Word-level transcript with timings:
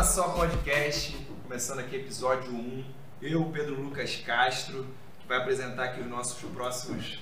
Uma 0.00 0.06
Só 0.06 0.28
Podcast, 0.30 1.14
começando 1.42 1.80
aqui 1.80 1.96
episódio 1.96 2.50
1. 2.50 2.84
Eu, 3.20 3.44
Pedro 3.52 3.78
Lucas 3.78 4.16
Castro, 4.16 4.86
que 5.20 5.28
vai 5.28 5.36
apresentar 5.36 5.84
aqui 5.84 6.00
os 6.00 6.06
nossos 6.06 6.40
próximos 6.52 7.18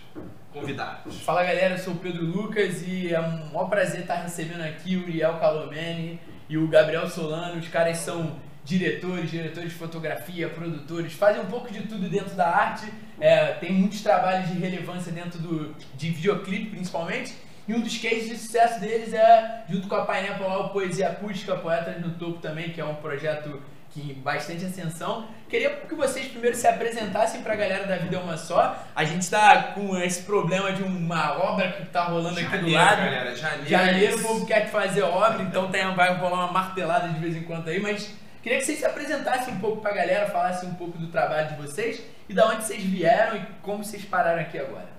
convidados. 0.52 1.20
Fala 1.22 1.42
galera, 1.42 1.74
eu 1.74 1.78
sou 1.78 1.94
o 1.94 1.96
Pedro 1.96 2.24
Lucas 2.24 2.86
e 2.86 3.12
é 3.12 3.20
um 3.20 3.46
maior 3.46 3.68
prazer 3.68 4.02
estar 4.02 4.22
recebendo 4.22 4.60
aqui 4.60 4.96
o 4.96 5.02
Uriel 5.02 5.40
Calomene 5.40 6.20
e 6.48 6.56
o 6.56 6.68
Gabriel 6.68 7.10
Solano. 7.10 7.58
Os 7.58 7.66
caras 7.66 7.96
são 7.96 8.36
diretores, 8.64 9.28
diretores 9.28 9.72
de 9.72 9.76
fotografia, 9.76 10.48
produtores, 10.48 11.14
fazem 11.14 11.42
um 11.42 11.46
pouco 11.46 11.72
de 11.72 11.82
tudo 11.82 12.08
dentro 12.08 12.36
da 12.36 12.46
arte. 12.46 12.88
É, 13.18 13.54
tem 13.54 13.72
muitos 13.72 14.02
trabalhos 14.02 14.50
de 14.50 14.54
relevância 14.56 15.10
dentro 15.10 15.40
do, 15.40 15.74
de 15.96 16.10
videoclipe, 16.10 16.70
principalmente. 16.70 17.34
E 17.68 17.74
um 17.74 17.80
dos 17.80 17.98
cases 17.98 18.30
de 18.30 18.38
sucesso 18.38 18.80
deles 18.80 19.12
é, 19.12 19.62
junto 19.68 19.88
com 19.88 19.94
a 19.94 20.06
Pineapple 20.06 20.46
lá, 20.46 20.58
o 20.60 20.70
Poesia 20.70 21.10
Acústica, 21.10 21.54
Poetas 21.54 22.00
no 22.00 22.12
Topo 22.12 22.40
também, 22.40 22.70
que 22.70 22.80
é 22.80 22.84
um 22.84 22.94
projeto 22.94 23.62
que 23.90 24.14
bastante 24.14 24.64
ascensão. 24.64 25.28
Queria 25.50 25.70
que 25.70 25.94
vocês 25.94 26.28
primeiro 26.28 26.56
se 26.56 26.66
apresentassem 26.66 27.42
para 27.42 27.52
a 27.52 27.56
galera 27.56 27.86
da 27.86 27.96
Vida 27.96 28.16
é 28.16 28.18
Uma 28.18 28.38
Só. 28.38 28.74
A 28.96 29.04
gente 29.04 29.22
está 29.22 29.64
com 29.74 29.96
esse 29.98 30.22
problema 30.22 30.72
de 30.72 30.82
uma 30.82 31.38
obra 31.38 31.72
que 31.72 31.82
está 31.82 32.04
rolando 32.04 32.40
Janeiro, 32.40 32.54
aqui 32.54 32.64
do 32.64 32.72
lado. 32.72 32.96
galera, 32.96 33.36
janeiro. 33.36 33.68
Janeiro 33.68 34.16
o 34.18 34.22
povo 34.22 34.46
quer 34.46 34.68
fazer 34.68 35.02
obra, 35.02 35.42
então 35.42 35.70
tem, 35.70 35.94
vai 35.94 36.14
rolar 36.14 36.44
uma 36.44 36.52
martelada 36.52 37.08
de 37.08 37.18
vez 37.18 37.36
em 37.36 37.42
quando 37.42 37.68
aí, 37.68 37.80
mas 37.80 38.14
queria 38.42 38.58
que 38.58 38.64
vocês 38.64 38.78
se 38.78 38.86
apresentassem 38.86 39.54
um 39.54 39.58
pouco 39.58 39.82
para 39.82 39.90
a 39.90 39.94
galera, 39.94 40.26
falassem 40.26 40.68
um 40.68 40.74
pouco 40.74 40.96
do 40.96 41.08
trabalho 41.08 41.48
de 41.48 41.56
vocês 41.56 42.02
e 42.28 42.34
da 42.34 42.46
onde 42.48 42.64
vocês 42.64 42.82
vieram 42.82 43.36
e 43.36 43.42
como 43.62 43.84
vocês 43.84 44.04
pararam 44.04 44.40
aqui 44.40 44.58
agora. 44.58 44.97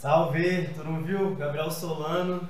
Salve, 0.00 0.66
todo 0.74 0.86
mundo 0.86 1.06
viu? 1.06 1.36
Gabriel 1.36 1.70
Solano, 1.70 2.48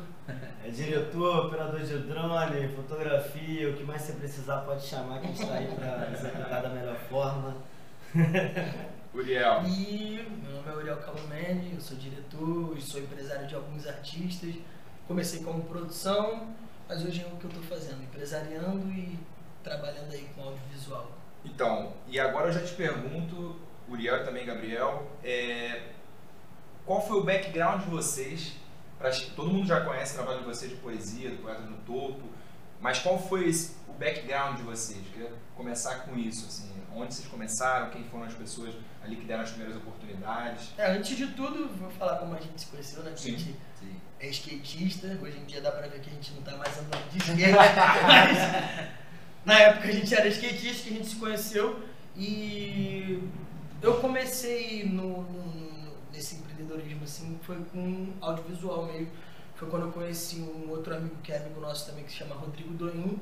é 0.65 0.71
diretor, 0.71 1.47
operador 1.47 1.81
de 1.81 1.99
drone, 1.99 2.69
fotografia, 2.77 3.71
o 3.71 3.75
que 3.75 3.83
mais 3.83 4.03
você 4.03 4.13
precisar 4.13 4.59
pode 4.59 4.87
chamar 4.87 5.19
que 5.19 5.27
a 5.27 5.31
gente 5.31 5.43
está 5.43 5.55
aí 5.55 5.67
para 5.67 6.13
executar 6.13 6.63
da 6.63 6.69
melhor 6.69 6.95
forma. 7.09 7.57
Uriel. 9.13 9.65
E 9.65 10.25
meu 10.45 10.53
nome 10.53 10.71
é 10.71 10.77
Uriel 10.77 10.99
Calomene, 10.99 11.75
eu 11.75 11.81
sou 11.81 11.97
diretor 11.97 12.81
sou 12.81 13.01
empresário 13.01 13.49
de 13.49 13.57
alguns 13.57 13.85
artistas. 13.85 14.55
Comecei 15.09 15.43
como 15.43 15.65
produção, 15.65 16.55
mas 16.89 17.05
hoje 17.05 17.21
é 17.21 17.27
o 17.27 17.37
que 17.37 17.47
eu 17.47 17.51
estou 17.51 17.65
fazendo, 17.65 18.01
empresariando 18.01 18.89
e 18.93 19.19
trabalhando 19.65 20.13
aí 20.13 20.25
com 20.37 20.43
audiovisual. 20.43 21.11
Então, 21.45 21.95
e 22.07 22.21
agora 22.21 22.47
eu 22.47 22.53
já 22.53 22.63
te 22.63 22.75
pergunto, 22.75 23.57
Uriel 23.89 24.19
e 24.19 24.25
também 24.25 24.47
Gabriel, 24.47 25.11
é, 25.25 25.95
qual 26.91 27.01
foi 27.07 27.19
o 27.19 27.23
background 27.23 27.85
de 27.85 27.89
vocês? 27.89 28.55
Pra, 28.99 29.13
todo 29.37 29.49
mundo 29.49 29.65
já 29.65 29.81
conhece 29.83 30.11
o 30.11 30.15
trabalho 30.17 30.41
de 30.41 30.45
vocês 30.47 30.69
de 30.73 30.77
poesia, 30.79 31.31
do 31.31 31.37
Poeta 31.37 31.61
no 31.61 31.77
Topo, 31.79 32.29
mas 32.81 32.99
qual 32.99 33.17
foi 33.17 33.49
esse, 33.49 33.77
o 33.87 33.93
background 33.93 34.57
de 34.57 34.65
vocês? 34.65 34.99
Queria 35.13 35.31
começar 35.55 36.01
com 36.01 36.19
isso, 36.19 36.47
assim, 36.49 36.69
onde 36.93 37.15
vocês 37.15 37.29
começaram, 37.29 37.91
quem 37.91 38.03
foram 38.03 38.25
as 38.25 38.35
pessoas 38.35 38.75
ali 39.05 39.15
que 39.15 39.25
deram 39.25 39.45
as 39.45 39.51
primeiras 39.51 39.77
oportunidades? 39.77 40.71
É, 40.77 40.91
antes 40.91 41.17
de 41.17 41.29
tudo, 41.29 41.69
vou 41.79 41.91
falar 41.93 42.17
como 42.17 42.35
a 42.35 42.41
gente 42.41 42.61
se 42.61 42.67
conheceu, 42.67 43.05
né? 43.05 43.13
Que 43.17 43.29
a 43.29 43.39
gente 43.39 43.57
sim. 43.79 43.97
é 44.19 44.27
skatista, 44.27 45.17
hoje 45.23 45.39
em 45.39 45.45
dia 45.45 45.61
dá 45.61 45.71
pra 45.71 45.87
ver 45.87 46.01
que 46.01 46.11
a 46.11 46.13
gente 46.13 46.33
não 46.33 46.43
tá 46.43 46.57
mais 46.57 46.77
andando 46.77 47.09
de 47.13 47.19
skate, 47.19 47.53
mas 48.05 48.89
na 49.45 49.59
época 49.61 49.87
a 49.87 49.93
gente 49.93 50.13
era 50.13 50.27
skatista 50.27 50.89
que 50.89 50.95
a 50.95 50.97
gente 50.99 51.07
se 51.09 51.15
conheceu 51.17 51.85
e 52.17 53.23
eu 53.81 54.01
comecei 54.01 54.85
no- 54.87 55.23
no- 55.23 55.71
nesse 56.13 56.35
empreendedorismo 56.61 57.05
assim, 57.05 57.39
foi 57.43 57.57
com 57.73 58.13
audiovisual 58.21 58.87
meio. 58.87 59.09
Foi 59.55 59.69
quando 59.69 59.87
eu 59.87 59.93
conheci 59.93 60.41
um 60.41 60.71
outro 60.71 60.95
amigo 60.95 61.17
que 61.23 61.33
é 61.33 61.39
amigo 61.39 61.61
nosso 61.61 61.87
também, 61.87 62.05
que 62.05 62.11
se 62.11 62.19
chama 62.19 62.35
Rodrigo 62.35 62.73
Doim. 62.75 63.21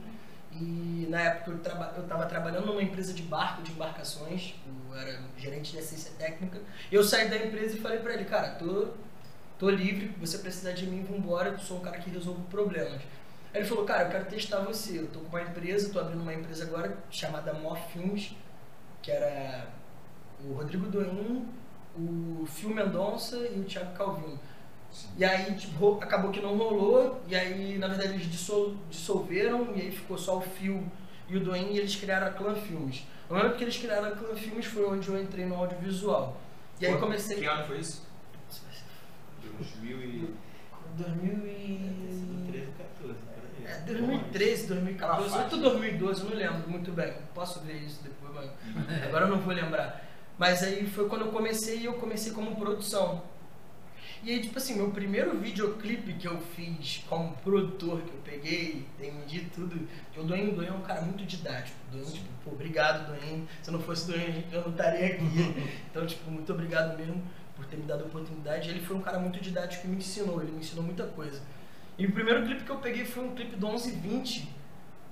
E 0.53 1.06
na 1.11 1.20
época 1.20 1.50
eu, 1.50 1.58
traba, 1.58 1.92
eu 1.97 2.05
tava 2.05 2.27
trabalhando 2.27 2.67
numa 2.67 2.83
empresa 2.83 3.12
de 3.12 3.22
barco, 3.22 3.62
de 3.62 3.72
embarcações, 3.72 4.55
eu 4.67 4.96
era 4.96 5.20
gerente 5.36 5.73
de 5.73 5.79
assistência 5.79 6.12
técnica. 6.18 6.61
Eu 6.90 7.05
saí 7.05 7.29
da 7.29 7.36
empresa 7.36 7.77
e 7.77 7.80
falei 7.80 7.98
pra 7.98 8.14
ele, 8.14 8.24
cara, 8.24 8.51
tô, 8.51 8.89
tô 9.58 9.68
livre, 9.68 10.14
você 10.18 10.39
precisar 10.39 10.73
de 10.73 10.86
mim, 10.86 11.05
vambora, 11.05 11.51
eu 11.51 11.58
sou 11.58 11.79
um 11.79 11.80
cara 11.80 11.98
que 11.98 12.08
resolve 12.08 12.42
problemas. 12.51 13.02
Aí 13.52 13.61
ele 13.61 13.67
falou, 13.67 13.85
cara, 13.85 14.05
eu 14.05 14.11
quero 14.11 14.24
testar 14.27 14.61
você, 14.61 14.98
eu 14.98 15.08
tô 15.08 15.20
com 15.20 15.29
uma 15.29 15.42
empresa, 15.42 15.92
tô 15.92 16.01
abrindo 16.01 16.23
uma 16.23 16.35
empresa 16.35 16.64
agora 16.64 16.96
chamada 17.11 17.52
Mó 17.52 17.77
que 19.02 19.11
era 19.11 19.67
o 20.42 20.55
Rodrigo 20.55 20.86
Doim, 20.86 21.46
o 21.98 22.47
Phil 22.47 22.70
Mendonça 22.70 23.36
e 23.36 23.61
o 23.61 23.64
Thiago 23.64 23.97
Calvin. 23.97 24.39
E 25.17 25.25
aí, 25.25 25.55
tipo, 25.55 25.98
acabou 26.03 26.31
que 26.31 26.41
não 26.41 26.57
rolou, 26.57 27.20
e 27.29 27.36
aí, 27.36 27.77
na 27.79 27.89
verdade, 27.89 28.14
eles 28.14 28.31
dissol- 28.31 28.75
dissolveram, 28.89 29.69
e 29.75 29.83
aí 29.83 29.91
ficou 29.91 30.17
só 30.17 30.39
o 30.39 30.41
Phil 30.41 30.83
e 31.29 31.36
o 31.36 31.41
Doim, 31.41 31.73
e 31.73 31.79
eles 31.79 31.95
criaram 31.97 32.29
a 32.29 32.31
Clã 32.31 32.55
Filmes. 32.55 33.05
No 33.29 33.36
momento 33.36 33.57
que 33.57 33.64
eles 33.64 33.77
criaram 33.77 34.09
a 34.09 34.13
Clã 34.13 34.35
Filmes 34.35 34.64
foi 34.64 34.86
onde 34.86 35.07
eu 35.09 35.20
entrei 35.20 35.45
no 35.45 35.57
audiovisual. 35.57 36.41
E 36.81 36.86
aí 36.86 36.97
comecei... 36.97 37.39
Que 37.39 37.45
ano 37.47 37.67
foi 37.67 37.79
isso? 37.81 38.07
2000 39.59 40.01
e... 40.01 40.35
2000 40.97 41.47
e... 41.47 42.47
13, 42.51 42.67
14, 42.79 43.19
por 43.19 43.45
aí. 43.59 43.67
É, 43.67 43.80
2013, 43.80 44.67
2014, 44.69 45.39
Aquela 45.39 45.55
ou 45.55 45.61
2012, 45.77 46.23
eu 46.23 46.30
não 46.30 46.36
lembro 46.36 46.70
muito 46.70 46.92
bem. 46.92 47.13
Posso 47.35 47.61
ver 47.61 47.75
isso 47.83 48.03
depois, 48.03 48.33
mas 48.35 49.03
agora 49.05 49.27
eu 49.27 49.29
não 49.29 49.41
vou 49.41 49.53
lembrar. 49.53 50.08
Mas 50.38 50.62
aí 50.62 50.86
foi 50.86 51.08
quando 51.08 51.26
eu 51.26 51.32
comecei 51.32 51.78
e 51.78 51.84
eu 51.86 51.94
comecei 51.94 52.32
como 52.32 52.54
produção. 52.56 53.22
E 54.22 54.30
aí, 54.30 54.40
tipo 54.40 54.58
assim, 54.58 54.74
meu 54.74 54.90
primeiro 54.90 55.38
videoclipe 55.38 56.12
que 56.14 56.26
eu 56.26 56.40
fiz 56.40 57.04
como 57.08 57.34
produtor, 57.36 58.00
que 58.02 58.10
eu 58.10 58.20
peguei, 58.24 58.86
entendi 58.98 59.48
tudo, 59.54 59.88
o 60.16 60.20
o 60.20 60.24
Doen 60.24 60.64
é 60.64 60.72
um 60.72 60.80
cara 60.80 61.02
muito 61.02 61.24
didático. 61.24 61.76
Doen, 61.92 62.04
tipo, 62.04 62.26
pô, 62.44 62.50
obrigado, 62.50 63.06
Doen. 63.06 63.46
Se 63.62 63.70
eu 63.70 63.72
não 63.74 63.80
fosse 63.80 64.10
Doen, 64.10 64.42
eu 64.50 64.62
não 64.62 64.70
estaria 64.70 65.06
aqui. 65.06 65.24
Então, 65.90 66.06
tipo, 66.06 66.30
muito 66.30 66.52
obrigado 66.52 66.96
mesmo 66.96 67.22
por 67.55 67.64
ter 67.66 67.76
me 67.76 67.84
dado 67.84 68.05
a 68.05 68.06
oportunidade. 68.06 68.70
Ele 68.70 68.80
foi 68.80 68.96
um 68.96 69.00
cara 69.00 69.18
muito 69.18 69.40
didático 69.40 69.86
e 69.86 69.90
me 69.90 69.96
ensinou, 69.96 70.42
ele 70.42 70.52
me 70.52 70.60
ensinou 70.60 70.84
muita 70.84 71.05
coisa. 71.05 71.40
E 71.96 72.06
o 72.06 72.12
primeiro 72.12 72.44
clipe 72.44 72.64
que 72.64 72.70
eu 72.70 72.78
peguei 72.78 73.05
foi 73.05 73.24
um 73.24 73.34
clipe 73.34 73.56
do 73.56 73.66
1120 73.66 74.48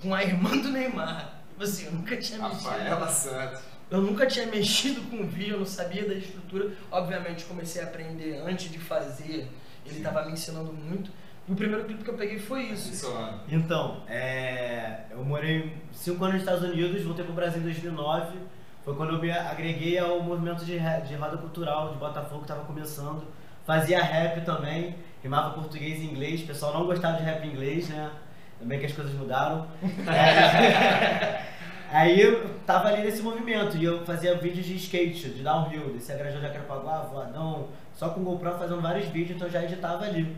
com 0.01 0.15
a 0.15 0.23
irmã 0.23 0.57
do 0.57 0.69
Neymar. 0.71 1.43
Tipo 1.51 1.65
assim, 1.65 1.87
eu 1.87 1.93
nunca 1.93 2.17
tinha 2.17 2.41
mexido. 2.41 2.69
Rafaela 2.69 3.09
Santos. 3.09 3.76
Eu 3.89 4.01
nunca 4.01 4.27
tinha 4.27 4.47
mexido 4.47 5.01
com 5.03 5.25
vídeo, 5.27 5.55
eu 5.55 5.59
não 5.61 5.67
sabia 5.67 6.07
da 6.07 6.15
estrutura. 6.15 6.73
Obviamente 6.91 7.45
comecei 7.45 7.81
a 7.83 7.85
aprender 7.85 8.43
antes 8.45 8.71
de 8.71 8.79
fazer. 8.79 9.49
Ele 9.85 9.99
estava 9.99 10.25
me 10.25 10.33
ensinando 10.33 10.73
muito. 10.73 11.11
E 11.49 11.53
o 11.53 11.55
primeiro 11.55 11.85
clipe 11.85 12.03
que 12.03 12.11
eu 12.11 12.15
peguei 12.15 12.39
foi 12.41 12.65
isso. 12.65 12.93
Solano. 12.93 13.41
Então, 13.49 14.03
é, 14.09 15.03
eu 15.11 15.25
morei 15.25 15.73
5 15.93 16.25
anos 16.25 16.35
nos 16.35 16.43
Estados 16.43 16.69
Unidos, 16.69 17.05
voltei 17.05 17.25
pro 17.25 17.33
Brasil 17.33 17.61
em 17.61 17.65
2009. 17.65 18.39
Foi 18.85 18.97
quando 18.97 19.15
eu 19.15 19.21
me 19.21 19.31
agreguei 19.31 19.99
ao 19.99 20.21
movimento 20.21 20.65
de, 20.65 20.79
de 20.79 21.15
roda 21.15 21.37
cultural 21.37 21.93
de 21.93 21.99
Botafogo 21.99 22.39
que 22.39 22.45
estava 22.51 22.65
começando. 22.65 23.23
Fazia 23.65 24.03
rap 24.03 24.45
também, 24.45 24.97
rimava 25.23 25.55
português 25.55 26.01
e 26.01 26.07
inglês. 26.07 26.43
O 26.43 26.47
pessoal 26.47 26.75
não 26.75 26.87
gostava 26.87 27.19
de 27.19 27.23
rap 27.23 27.45
em 27.45 27.53
inglês, 27.53 27.89
né? 27.89 28.11
Também 28.59 28.81
que 28.81 28.87
as 28.87 28.93
coisas 28.93 29.15
mudaram. 29.15 29.69
É. 30.09 31.56
Aí 31.91 32.21
eu 32.21 32.49
tava 32.67 32.89
ali 32.89 33.03
nesse 33.03 33.23
movimento 33.23 33.77
e 33.77 33.85
eu 33.85 34.05
fazia 34.05 34.35
vídeos 34.35 34.67
de 34.67 34.75
skate, 34.77 35.31
de 35.31 35.43
downhill, 35.43 35.93
descia 35.93 36.17
a 36.17 36.19
Grajão 36.19 36.41
de 36.41 36.47
Acarapaguá, 36.47 37.03
voadão, 37.03 37.69
só 37.95 38.09
com 38.09 38.25
GoPro 38.25 38.59
fazendo 38.59 38.81
vários 38.81 39.07
vídeos, 39.07 39.37
então 39.37 39.47
eu 39.47 39.53
já 39.53 39.63
editava 39.63 40.05
ali. 40.05 40.37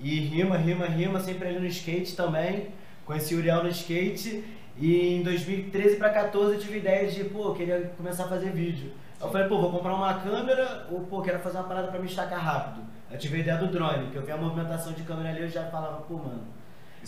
E 0.00 0.18
rima, 0.18 0.56
rima, 0.56 0.86
rima, 0.86 1.20
sempre 1.20 1.48
ali 1.48 1.58
no 1.60 1.66
skate 1.66 2.16
também. 2.16 2.68
Conheci 3.04 3.34
o 3.34 3.38
Uriel 3.38 3.62
no 3.62 3.68
skate 3.68 4.44
e 4.76 5.14
em 5.14 5.22
2013 5.22 5.96
pra 5.96 6.10
14 6.10 6.54
eu 6.54 6.60
tive 6.60 6.78
ideia 6.78 7.08
de, 7.08 7.24
pô, 7.24 7.52
queria 7.54 7.92
começar 7.96 8.24
a 8.24 8.28
fazer 8.28 8.50
vídeo. 8.50 8.92
Eu 9.20 9.30
falei, 9.30 9.46
pô, 9.46 9.60
vou 9.60 9.70
comprar 9.70 9.94
uma 9.94 10.14
câmera 10.14 10.86
ou, 10.90 11.00
pô, 11.00 11.20
quero 11.22 11.38
fazer 11.38 11.58
uma 11.58 11.68
parada 11.68 11.88
pra 11.88 12.00
me 12.00 12.06
destacar 12.06 12.40
rápido. 12.40 12.82
Eu 13.10 13.18
tive 13.18 13.36
a 13.36 13.40
ideia 13.40 13.58
do 13.58 13.66
drone, 13.66 14.10
que 14.10 14.16
eu 14.16 14.22
vi 14.22 14.32
a 14.32 14.36
movimentação 14.36 14.92
de 14.92 15.02
câmera 15.02 15.28
ali 15.28 15.42
eu 15.42 15.48
já 15.48 15.64
falava, 15.66 16.02
pô, 16.02 16.14
mano, 16.14 16.42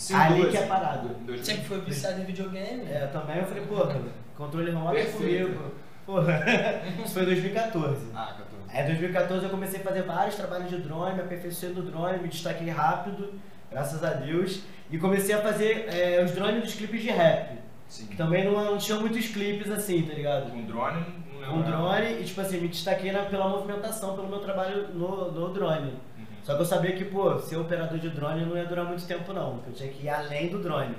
Em 0.09 0.15
Ali 0.15 0.41
dois, 0.41 0.51
que 0.51 0.57
é 0.57 0.65
parado. 0.65 1.07
2000. 1.09 1.43
Sempre 1.45 1.63
foi 1.65 1.81
viciado 1.81 2.21
em 2.21 2.25
videogame. 2.25 2.83
é, 2.91 3.07
também 3.07 3.37
eu 3.37 3.45
falei, 3.45 3.63
pô, 3.65 3.87
controle 4.35 4.71
remoto 4.71 4.97
é 4.97 5.03
Perfeito. 5.03 5.45
comigo. 5.51 5.71
Porra, 6.05 6.43
isso 7.05 7.13
foi 7.13 7.21
em 7.23 7.25
2014. 7.25 8.07
Ah, 8.15 8.35
14. 8.37 8.43
Aí 8.69 8.83
em 8.83 8.87
2014 8.87 9.43
eu 9.45 9.49
comecei 9.51 9.79
a 9.79 9.83
fazer 9.83 10.01
vários 10.03 10.35
trabalhos 10.35 10.69
de 10.69 10.77
drone, 10.77 11.15
me 11.15 11.21
aperfeiçoei 11.21 11.73
no 11.73 11.83
drone, 11.83 12.17
me 12.19 12.27
destaquei 12.27 12.69
rápido, 12.69 13.33
graças 13.71 14.03
a 14.03 14.09
Deus. 14.13 14.61
E 14.91 14.97
comecei 14.97 15.33
a 15.35 15.41
fazer 15.41 15.87
é, 15.89 16.23
os 16.23 16.31
drones 16.31 16.63
dos 16.63 16.73
clipes 16.75 17.01
de 17.01 17.09
rap. 17.09 17.57
Sim. 17.87 18.07
Que 18.07 18.17
também 18.17 18.43
não, 18.45 18.53
não 18.65 18.77
tinham 18.77 18.99
muitos 18.99 19.27
clipes 19.27 19.69
assim, 19.71 20.01
tá 20.01 20.13
ligado? 20.13 20.49
Com 20.51 20.63
drone, 20.65 21.05
não 21.39 21.53
Com 21.53 21.61
drone 21.61 22.19
e 22.19 22.23
tipo 22.23 22.41
assim, 22.41 22.59
me 22.59 22.67
destaquei 22.67 23.11
na- 23.11 23.23
pela 23.23 23.47
movimentação, 23.47 24.15
pelo 24.15 24.27
meu 24.27 24.39
trabalho 24.39 24.87
no, 24.93 25.31
no 25.31 25.53
drone. 25.53 25.93
Uhum. 26.43 26.45
Só 26.45 26.55
que 26.55 26.61
eu 26.61 26.65
sabia 26.65 26.95
que, 26.95 27.05
pô, 27.05 27.39
ser 27.39 27.55
operador 27.55 27.97
de 27.97 28.09
drone 28.09 28.45
não 28.45 28.57
ia 28.57 28.65
durar 28.65 28.85
muito 28.85 29.05
tempo 29.07 29.31
não, 29.33 29.59
que 29.59 29.69
eu 29.69 29.73
tinha 29.73 29.89
que 29.89 30.05
ir 30.05 30.09
além 30.09 30.49
do 30.49 30.61
drone. 30.61 30.95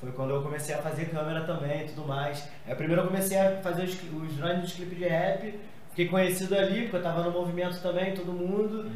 Foi 0.00 0.12
quando 0.12 0.30
eu 0.30 0.42
comecei 0.42 0.74
a 0.74 0.78
fazer 0.78 1.06
câmera 1.06 1.44
também 1.44 1.82
e 1.82 1.88
tudo 1.88 2.06
mais. 2.06 2.46
Aí 2.66 2.74
primeiro 2.74 3.02
eu 3.02 3.06
comecei 3.06 3.38
a 3.38 3.56
fazer 3.62 3.84
os, 3.84 3.94
os 3.94 4.36
drones 4.36 4.60
dos 4.60 4.72
clipes 4.74 4.98
de 4.98 5.04
rap, 5.04 5.58
fiquei 5.90 6.08
conhecido 6.08 6.54
ali, 6.54 6.82
porque 6.82 6.96
eu 6.96 7.02
tava 7.02 7.22
no 7.22 7.30
movimento 7.30 7.80
também, 7.80 8.14
todo 8.14 8.32
mundo. 8.32 8.90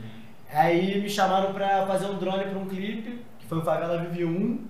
Aí 0.52 1.00
me 1.00 1.08
chamaram 1.08 1.52
pra 1.52 1.86
fazer 1.86 2.06
um 2.06 2.18
drone 2.18 2.44
pra 2.44 2.58
um 2.58 2.68
clipe, 2.68 3.24
que 3.38 3.46
foi 3.46 3.58
o 3.58 3.62
Favela 3.62 3.98
Vive 3.98 4.24
1. 4.24 4.66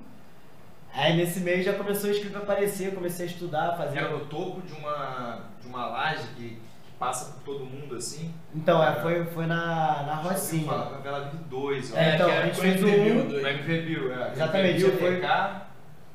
Aí 0.93 1.17
nesse 1.17 1.41
mês 1.41 1.65
já 1.65 1.75
começou 1.75 2.11
o 2.11 2.13
script 2.13 2.37
a 2.37 2.41
aparecer, 2.41 2.95
comecei 2.95 3.27
a 3.27 3.29
estudar, 3.29 3.77
fazer. 3.77 3.99
Era 3.99 4.11
no 4.11 4.27
topo 4.27 4.63
de 4.63 4.73
uma, 4.75 5.43
de 5.61 5.69
uma 5.69 5.87
laje 5.87 6.27
que 6.37 6.59
passa 6.99 7.33
por 7.33 7.43
todo 7.43 7.65
mundo 7.65 7.97
assim. 7.97 8.35
Então, 8.55 8.83
é, 8.83 8.95
foi, 9.01 9.25
foi 9.27 9.47
na, 9.47 10.03
na 10.05 10.15
Rocinha. 10.17 10.71
Favela 10.73 11.31
Vive 11.31 11.45
2, 11.45 11.93
ó. 11.93 11.97
É, 11.97 12.15
então, 12.15 12.31
a 12.31 12.43
gente 12.43 12.55
com 12.57 12.63
fez 12.63 12.83
MV 12.83 12.91
um- 13.01 13.05
Bill 13.05 13.15
No 13.25 13.31
dois. 13.31 13.45
MV 13.47 13.81
Bill, 13.83 14.13
é. 14.15 14.33
Exatamente, 14.33 14.83
MV 14.83 14.91
Bill, 14.91 14.99
foi- 14.99 15.17
BK. 15.21 15.63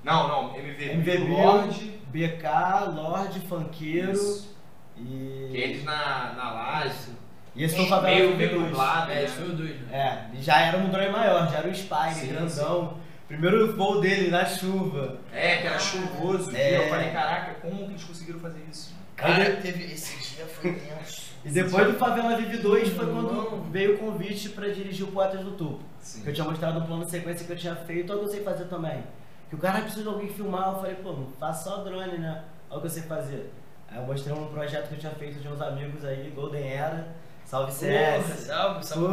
Não, 0.04 0.28
não, 0.28 0.58
MV, 0.58 0.84
MV 0.92 1.12
Bill, 1.18 1.26
Bill, 1.26 1.38
Lorde. 1.38 2.00
BK, 2.12 2.86
Lorde, 2.96 3.40
Funkeiro 3.48 4.12
Isso. 4.12 4.56
e. 4.98 5.48
Que 5.52 5.58
eles 5.58 5.84
na, 5.84 6.34
na 6.36 6.52
laje. 6.52 7.12
E 7.56 7.64
esse 7.64 7.76
foi 7.76 7.86
o 7.86 7.88
Favela 7.88 8.16
meio, 8.16 8.36
meio 8.36 8.60
nublado, 8.62 9.12
É, 9.12 9.16
né? 9.16 9.24
esse 9.26 9.36
foi 9.36 9.50
o 9.50 9.54
2, 9.54 9.80
né? 9.82 10.30
É, 10.36 10.42
já 10.42 10.60
era 10.62 10.78
um 10.78 10.90
drone 10.90 11.10
maior, 11.10 11.48
já 11.50 11.60
era 11.60 11.68
o 11.70 11.74
Spine, 11.76 12.14
Sim, 12.16 12.28
grandão. 12.34 12.98
Primeiro 13.28 13.76
voo 13.76 14.02
dele 14.02 14.30
na 14.30 14.44
chuva. 14.46 15.18
É, 15.32 15.58
que 15.58 15.68
era 15.68 15.80
chuvoso. 15.80 16.56
É. 16.56 16.72
E 16.72 16.76
eu 16.84 16.90
falei, 16.90 17.10
caraca, 17.12 17.54
como 17.62 17.78
que 17.78 17.84
eles 17.92 18.04
conseguiram 18.04 18.40
fazer 18.40 18.64
isso? 18.70 18.94
Cara, 19.16 19.56
teve, 19.58 19.94
esse 19.94 20.36
dia 20.36 20.46
foi 20.46 20.74
tenso. 20.74 21.24
E 21.46 21.50
depois 21.50 21.88
do 21.88 21.94
Favela 22.00 22.36
Vive 22.38 22.58
2 22.58 22.90
foi 22.90 23.06
Não. 23.06 23.14
quando 23.14 23.72
veio 23.72 23.96
o 23.96 23.98
convite 23.98 24.50
pra 24.50 24.68
dirigir 24.70 25.06
o 25.08 25.12
Poetas 25.12 25.42
do. 25.42 25.80
Sim. 26.00 26.22
Que 26.24 26.30
eu 26.30 26.34
tinha 26.34 26.48
mostrado 26.48 26.80
um 26.80 26.86
plano 26.86 27.06
de 27.06 27.12
sequência 27.12 27.46
que 27.46 27.52
eu 27.52 27.58
tinha 27.58 27.76
feito, 27.76 28.12
olha 28.12 28.22
o 28.22 28.24
que 28.24 28.30
eu 28.30 28.34
sei 28.34 28.44
fazer 28.44 28.66
também. 28.66 29.04
Que 29.50 29.56
o 29.56 29.60
cara 29.60 29.82
precisa 29.82 30.04
de 30.04 30.08
alguém 30.10 30.30
filmar, 30.30 30.70
eu 30.70 30.76
falei, 30.80 30.96
pô, 30.96 31.16
faça 31.40 31.70
só 31.70 31.78
drone, 31.84 32.18
né? 32.18 32.44
Olha 32.70 32.78
o 32.78 32.82
que 32.82 32.88
eu 32.88 32.92
sei 32.92 33.04
fazer. 33.04 33.52
Aí 33.90 33.98
eu 33.98 34.04
mostrei 34.04 34.34
um 34.36 34.48
projeto 34.48 34.88
que 34.88 34.96
eu 34.96 35.00
tinha 35.00 35.12
feito 35.14 35.40
de 35.40 35.48
uns 35.48 35.62
amigos 35.62 36.04
aí, 36.04 36.32
Golden 36.36 36.66
Era, 36.68 37.08
Salve 37.46 37.72
Porra, 37.74 37.78
CS, 37.92 38.26
salve, 38.48 38.86
salve. 38.86 39.06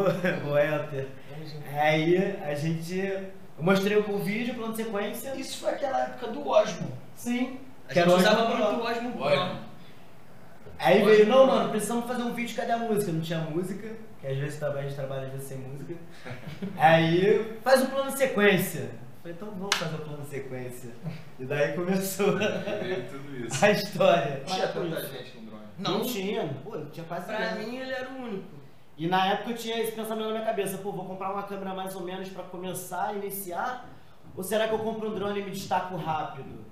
o 0.46 0.52
Welter. 0.52 1.08
Aí 1.74 2.36
a 2.42 2.54
gente. 2.54 2.96
Eu 2.96 3.64
mostrei 3.64 3.98
o 3.98 4.18
vídeo, 4.18 4.54
plano 4.54 4.72
de 4.72 4.82
sequência. 4.82 5.34
Isso 5.36 5.58
foi 5.58 5.70
aquela 5.70 6.04
época 6.04 6.28
do 6.28 6.48
Osmo. 6.48 6.90
Sim. 7.14 7.58
A 7.88 7.92
Que 7.92 7.98
era 7.98 8.08
gente 8.10 8.18
o 8.18 8.20
usava 8.22 8.48
muito 8.48 8.80
o 8.80 8.84
Osmo 8.84 9.12
Pro. 9.12 9.69
Aí 10.80 11.04
veio, 11.04 11.26
não, 11.26 11.46
mano, 11.46 11.68
precisamos 11.68 12.06
fazer 12.06 12.22
um 12.22 12.32
vídeo, 12.32 12.56
cadê 12.56 12.72
a 12.72 12.78
música? 12.78 13.12
Não 13.12 13.20
tinha 13.20 13.38
música, 13.38 13.86
que 14.18 14.26
às 14.26 14.38
vezes 14.38 14.62
a 14.62 14.82
gente 14.82 14.94
trabalha 14.94 15.26
às 15.26 15.32
vezes 15.32 15.48
sem 15.48 15.58
música. 15.58 15.94
Aí 16.78 17.58
faz 17.62 17.82
um 17.82 17.86
plano 17.86 18.10
de 18.10 18.16
sequência. 18.16 18.90
Falei, 19.20 19.36
então 19.36 19.50
vamos 19.50 19.76
fazer 19.76 19.94
um 19.96 19.98
plano 19.98 20.22
de 20.22 20.28
sequência. 20.28 20.90
E 21.38 21.44
daí 21.44 21.74
começou 21.74 22.38
isso. 23.46 23.62
a 23.62 23.70
história. 23.70 24.42
Tinha 24.46 24.68
tanta 24.68 25.02
gente 25.08 25.32
com 25.32 25.44
drone. 25.44 25.64
Não, 25.78 25.98
Não, 25.98 26.04
tinha, 26.06 26.48
pô, 26.64 26.78
não 26.78 26.86
tinha 26.86 27.04
quase 27.04 27.26
pra 27.26 27.54
mim 27.56 27.76
ele 27.76 27.92
era 27.92 28.08
o 28.08 28.22
único. 28.22 28.60
E 28.96 29.06
na 29.06 29.26
época 29.32 29.50
eu 29.50 29.56
tinha 29.56 29.78
esse 29.82 29.92
pensamento 29.92 30.26
na 30.28 30.32
minha 30.32 30.44
cabeça, 30.44 30.78
pô, 30.78 30.92
vou 30.92 31.04
comprar 31.04 31.32
uma 31.32 31.42
câmera 31.42 31.74
mais 31.74 31.94
ou 31.94 32.02
menos 32.02 32.28
pra 32.30 32.42
começar, 32.44 33.14
iniciar, 33.14 33.86
ou 34.34 34.42
será 34.42 34.68
que 34.68 34.74
eu 34.74 34.78
compro 34.78 35.10
um 35.10 35.14
drone 35.14 35.40
e 35.40 35.44
me 35.44 35.50
destaco 35.50 35.96
rápido? 35.96 36.64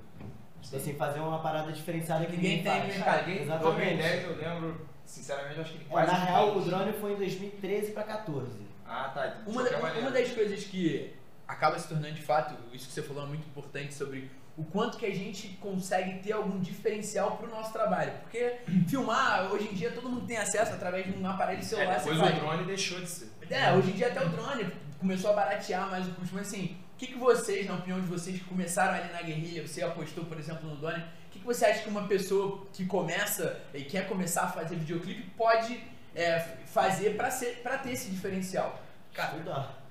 Tipo 0.71 0.77
assim, 0.83 0.95
fazer 0.95 1.21
uma 1.21 1.39
parada 1.39 1.73
diferenciada 1.73 2.27
que 2.27 2.33
Ninguém 2.37 2.59
ninguém 2.59 2.83
tem 2.91 3.03
faz. 3.03 3.27
Ninguém 3.27 3.43
Exatamente. 3.43 3.97
2010 3.97 4.25
eu 4.25 4.37
lembro, 4.37 4.87
sinceramente, 5.05 5.61
acho 5.61 5.71
que 5.73 5.77
ele 5.79 5.85
É, 5.87 5.89
quase 5.91 6.13
na 6.13 6.19
real, 6.19 6.53
fez. 6.53 6.57
o 6.67 6.69
drone 6.71 6.93
foi 6.95 7.13
em 7.13 7.17
2013 7.17 7.93
pra 7.93 8.03
14. 8.03 8.51
Ah, 8.87 9.11
tá. 9.15 9.27
De 9.27 9.51
Uma, 9.51 9.63
da- 9.65 9.79
uma 9.99 10.11
das 10.11 10.31
coisas 10.33 10.65
que 10.65 11.15
acaba 11.47 11.79
se 11.79 11.89
tornando 11.89 12.15
de 12.15 12.23
fato, 12.23 12.55
isso 12.73 12.87
que 12.87 12.93
você 12.93 13.03
falou 13.03 13.25
é 13.25 13.27
muito 13.27 13.47
importante 13.47 13.95
sobre 13.95 14.31
o 14.59 14.65
quanto 14.65 14.99
que 14.99 15.07
a 15.07 15.15
gente 15.15 15.49
consegue 15.61 16.19
ter 16.19 16.33
algum 16.33 16.59
diferencial 16.59 17.37
pro 17.39 17.49
nosso 17.49 17.73
trabalho. 17.73 18.13
Porque 18.23 18.57
filmar, 18.89 19.51
hoje 19.53 19.69
em 19.71 19.75
dia, 19.75 19.91
todo 19.93 20.09
mundo 20.11 20.27
tem 20.27 20.37
acesso 20.37 20.73
através 20.75 21.07
de 21.07 21.13
um 21.19 21.27
aparelho 21.27 21.63
celular. 21.63 21.95
É, 21.95 21.99
depois 21.99 22.19
faz. 22.19 22.37
o 22.37 22.41
drone 22.41 22.65
deixou 22.65 23.01
de 23.01 23.07
ser. 23.09 23.29
É, 23.51 23.73
hoje 23.73 23.91
em 23.91 23.95
dia 23.95 24.09
até 24.09 24.23
o 24.23 24.29
drone 24.29 24.71
começou 24.99 25.31
a 25.31 25.35
baratear 25.35 25.89
mais 25.91 26.07
o 26.07 26.11
custo, 26.13 26.35
mas 26.35 26.49
assim, 26.49 26.77
o 26.88 26.88
que, 26.99 27.07
que 27.09 27.15
vocês, 27.19 27.67
na 27.67 27.75
opinião 27.75 28.01
de 28.01 28.07
vocês, 28.07 28.39
que 28.39 28.45
começaram 28.45 28.95
ali 28.95 29.13
na 29.13 29.23
guerrilha, 29.23 29.67
você 29.67 29.83
apostou, 29.83 30.25
por 30.25 30.39
exemplo, 30.39 30.69
no 30.69 30.77
drone, 30.77 31.03
o 31.03 31.31
que, 31.31 31.39
que 31.39 31.45
você 31.47 31.65
acha 31.67 31.83
que 31.83 31.89
uma 31.89 32.07
pessoa 32.09 32.67
que 32.73 32.85
começa 32.87 33.61
e 33.73 33.83
quer 33.85 34.09
começar 34.09 34.43
a 34.43 34.49
fazer 34.49 34.77
videoclipe 34.77 35.23
pode 35.37 35.81
é, 36.15 36.41
fazer 36.67 37.17
pra 37.17 37.79
ter 37.79 37.93
esse 37.93 38.11
diferencial? 38.11 38.83
Cara, 39.15 39.33
Estudar. 39.37 39.83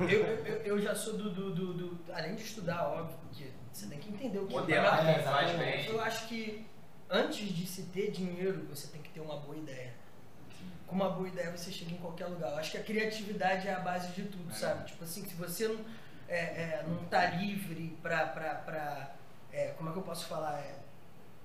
eu, 0.00 0.06
eu, 0.06 0.56
eu 0.62 0.80
já 0.80 0.94
sou 0.94 1.16
do, 1.16 1.30
do, 1.30 1.54
do, 1.54 1.72
do- 1.74 2.12
Além 2.12 2.34
de 2.34 2.42
estudar, 2.42 2.86
óbvio, 2.88 3.16
porque 3.28 3.50
você 3.72 3.86
tem 3.86 3.98
que 3.98 4.10
entender 4.10 4.38
o 4.38 4.46
que 4.46 4.52
Modelar 4.52 5.08
É, 5.08 5.14
quem 5.14 5.22
faz 5.24 5.58
bem. 5.58 5.86
Eu 5.86 6.00
acho 6.00 6.28
que 6.28 6.66
antes 7.08 7.48
de 7.48 7.66
se 7.66 7.84
ter 7.84 8.10
dinheiro, 8.10 8.66
você 8.68 8.88
tem 8.88 9.00
que 9.00 9.08
ter 9.10 9.20
uma 9.20 9.36
boa 9.36 9.56
ideia. 9.56 9.92
Com 10.86 10.96
uma 10.96 11.08
boa 11.10 11.28
ideia 11.28 11.50
você 11.56 11.70
chega 11.70 11.92
em 11.92 11.98
qualquer 11.98 12.26
lugar. 12.26 12.50
Eu 12.50 12.56
acho 12.58 12.72
que 12.72 12.78
a 12.78 12.82
criatividade 12.82 13.68
é 13.68 13.72
a 13.74 13.78
base 13.80 14.08
de 14.12 14.24
tudo, 14.24 14.50
É. 14.50 14.54
sabe? 14.54 14.86
Tipo 14.88 15.04
assim, 15.04 15.24
se 15.24 15.34
você 15.34 15.68
não, 15.68 15.78
é, 16.30 16.36
é, 16.36 16.84
não 16.86 17.04
tá 17.04 17.26
livre 17.26 17.98
pra 18.00 19.12
é, 19.52 19.74
como 19.76 19.90
é 19.90 19.92
que 19.92 19.98
eu 19.98 20.02
posso 20.02 20.26
falar? 20.26 20.58
É, 20.60 20.76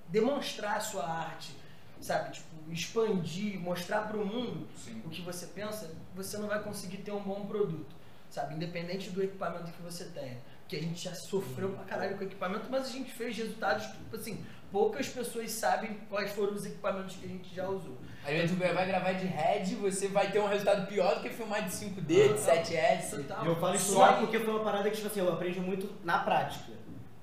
demonstrar 0.08 0.76
a 0.76 0.80
sua 0.80 1.04
arte, 1.04 1.54
sabe? 2.00 2.32
Tipo, 2.34 2.70
expandir, 2.70 3.58
mostrar 3.58 4.02
pro 4.02 4.24
mundo 4.24 4.68
Sim. 4.76 5.02
o 5.04 5.10
que 5.10 5.20
você 5.22 5.46
pensa, 5.46 5.90
você 6.14 6.38
não 6.38 6.46
vai 6.46 6.62
conseguir 6.62 6.98
ter 6.98 7.10
um 7.10 7.22
bom 7.22 7.44
produto, 7.46 7.94
sabe? 8.30 8.54
Independente 8.54 9.10
do 9.10 9.22
equipamento 9.22 9.72
que 9.72 9.82
você 9.82 10.04
tenha. 10.04 10.38
Porque 10.60 10.76
a 10.76 10.80
gente 10.80 11.02
já 11.02 11.14
sofreu 11.14 11.70
pra 11.70 11.84
caralho 11.84 12.16
com 12.16 12.24
o 12.24 12.26
equipamento, 12.26 12.66
mas 12.70 12.86
a 12.86 12.90
gente 12.90 13.12
fez 13.12 13.36
resultados, 13.36 13.86
tipo 13.86 14.16
assim, 14.16 14.44
poucas 14.76 15.08
pessoas 15.08 15.50
sabem 15.52 15.94
quais 16.10 16.32
foram 16.32 16.52
os 16.52 16.66
equipamentos 16.66 17.16
que 17.16 17.24
a 17.24 17.28
gente 17.30 17.54
já 17.54 17.66
usou. 17.66 17.96
Aí 18.22 18.38
o 18.38 18.42
YouTube 18.42 18.58
vai 18.74 18.86
gravar 18.86 19.12
de 19.12 19.24
head, 19.24 19.74
você 19.76 20.06
vai 20.08 20.30
ter 20.30 20.38
um 20.38 20.46
resultado 20.46 20.86
pior 20.86 21.14
do 21.14 21.22
que 21.22 21.30
filmar 21.30 21.64
de 21.64 21.70
5D, 21.70 22.34
de 22.34 22.38
7S. 22.38 23.16
Total. 23.22 23.42
E 23.42 23.48
eu 23.48 23.56
falo 23.56 23.72
Só 23.78 23.78
estudar 23.78 24.14
que- 24.16 24.20
porque 24.20 24.38
foi 24.40 24.50
uma 24.54 24.62
parada 24.62 24.90
que, 24.90 24.96
tipo 24.96 25.08
assim, 25.08 25.20
eu 25.20 25.32
aprendi 25.32 25.60
muito 25.60 25.90
na 26.04 26.18
prática. 26.18 26.72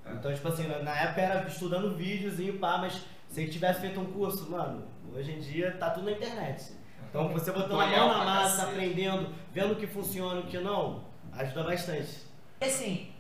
É. 0.04 0.14
Então, 0.14 0.34
tipo 0.34 0.48
assim, 0.48 0.66
na- 0.68 0.80
na 0.80 1.00
época 1.00 1.22
era 1.22 1.48
estudando 1.48 1.96
videozinho, 1.96 2.58
pá, 2.58 2.80
mas 2.80 3.00
se 3.30 3.44
eu 3.44 3.52
tivesse 3.52 3.82
feito 3.82 4.00
um 4.00 4.06
curso, 4.12 4.50
mano, 4.50 4.88
hoje 5.14 5.32
em 5.34 5.40
dia 5.40 5.78
tá 5.80 5.92
tudo 5.92 6.06
na 6.06 6.14
internet. 6.14 6.72
Então, 7.08 7.30
você 7.30 7.52
botando 7.52 7.80
a 7.80 7.86
mão 7.86 8.08
na 8.18 8.26
massa, 8.26 8.56
cacete. 8.66 8.72
aprendendo, 8.72 9.30
vendo 9.52 9.74
o 9.74 9.76
que 9.76 9.86
funciona 9.86 10.40
e 10.40 10.44
o 10.44 10.48
que 10.48 10.58
não, 10.58 11.04
ajuda 11.34 11.64
bastante. 11.66 12.18
E 12.60 12.66
assim, 12.66 13.12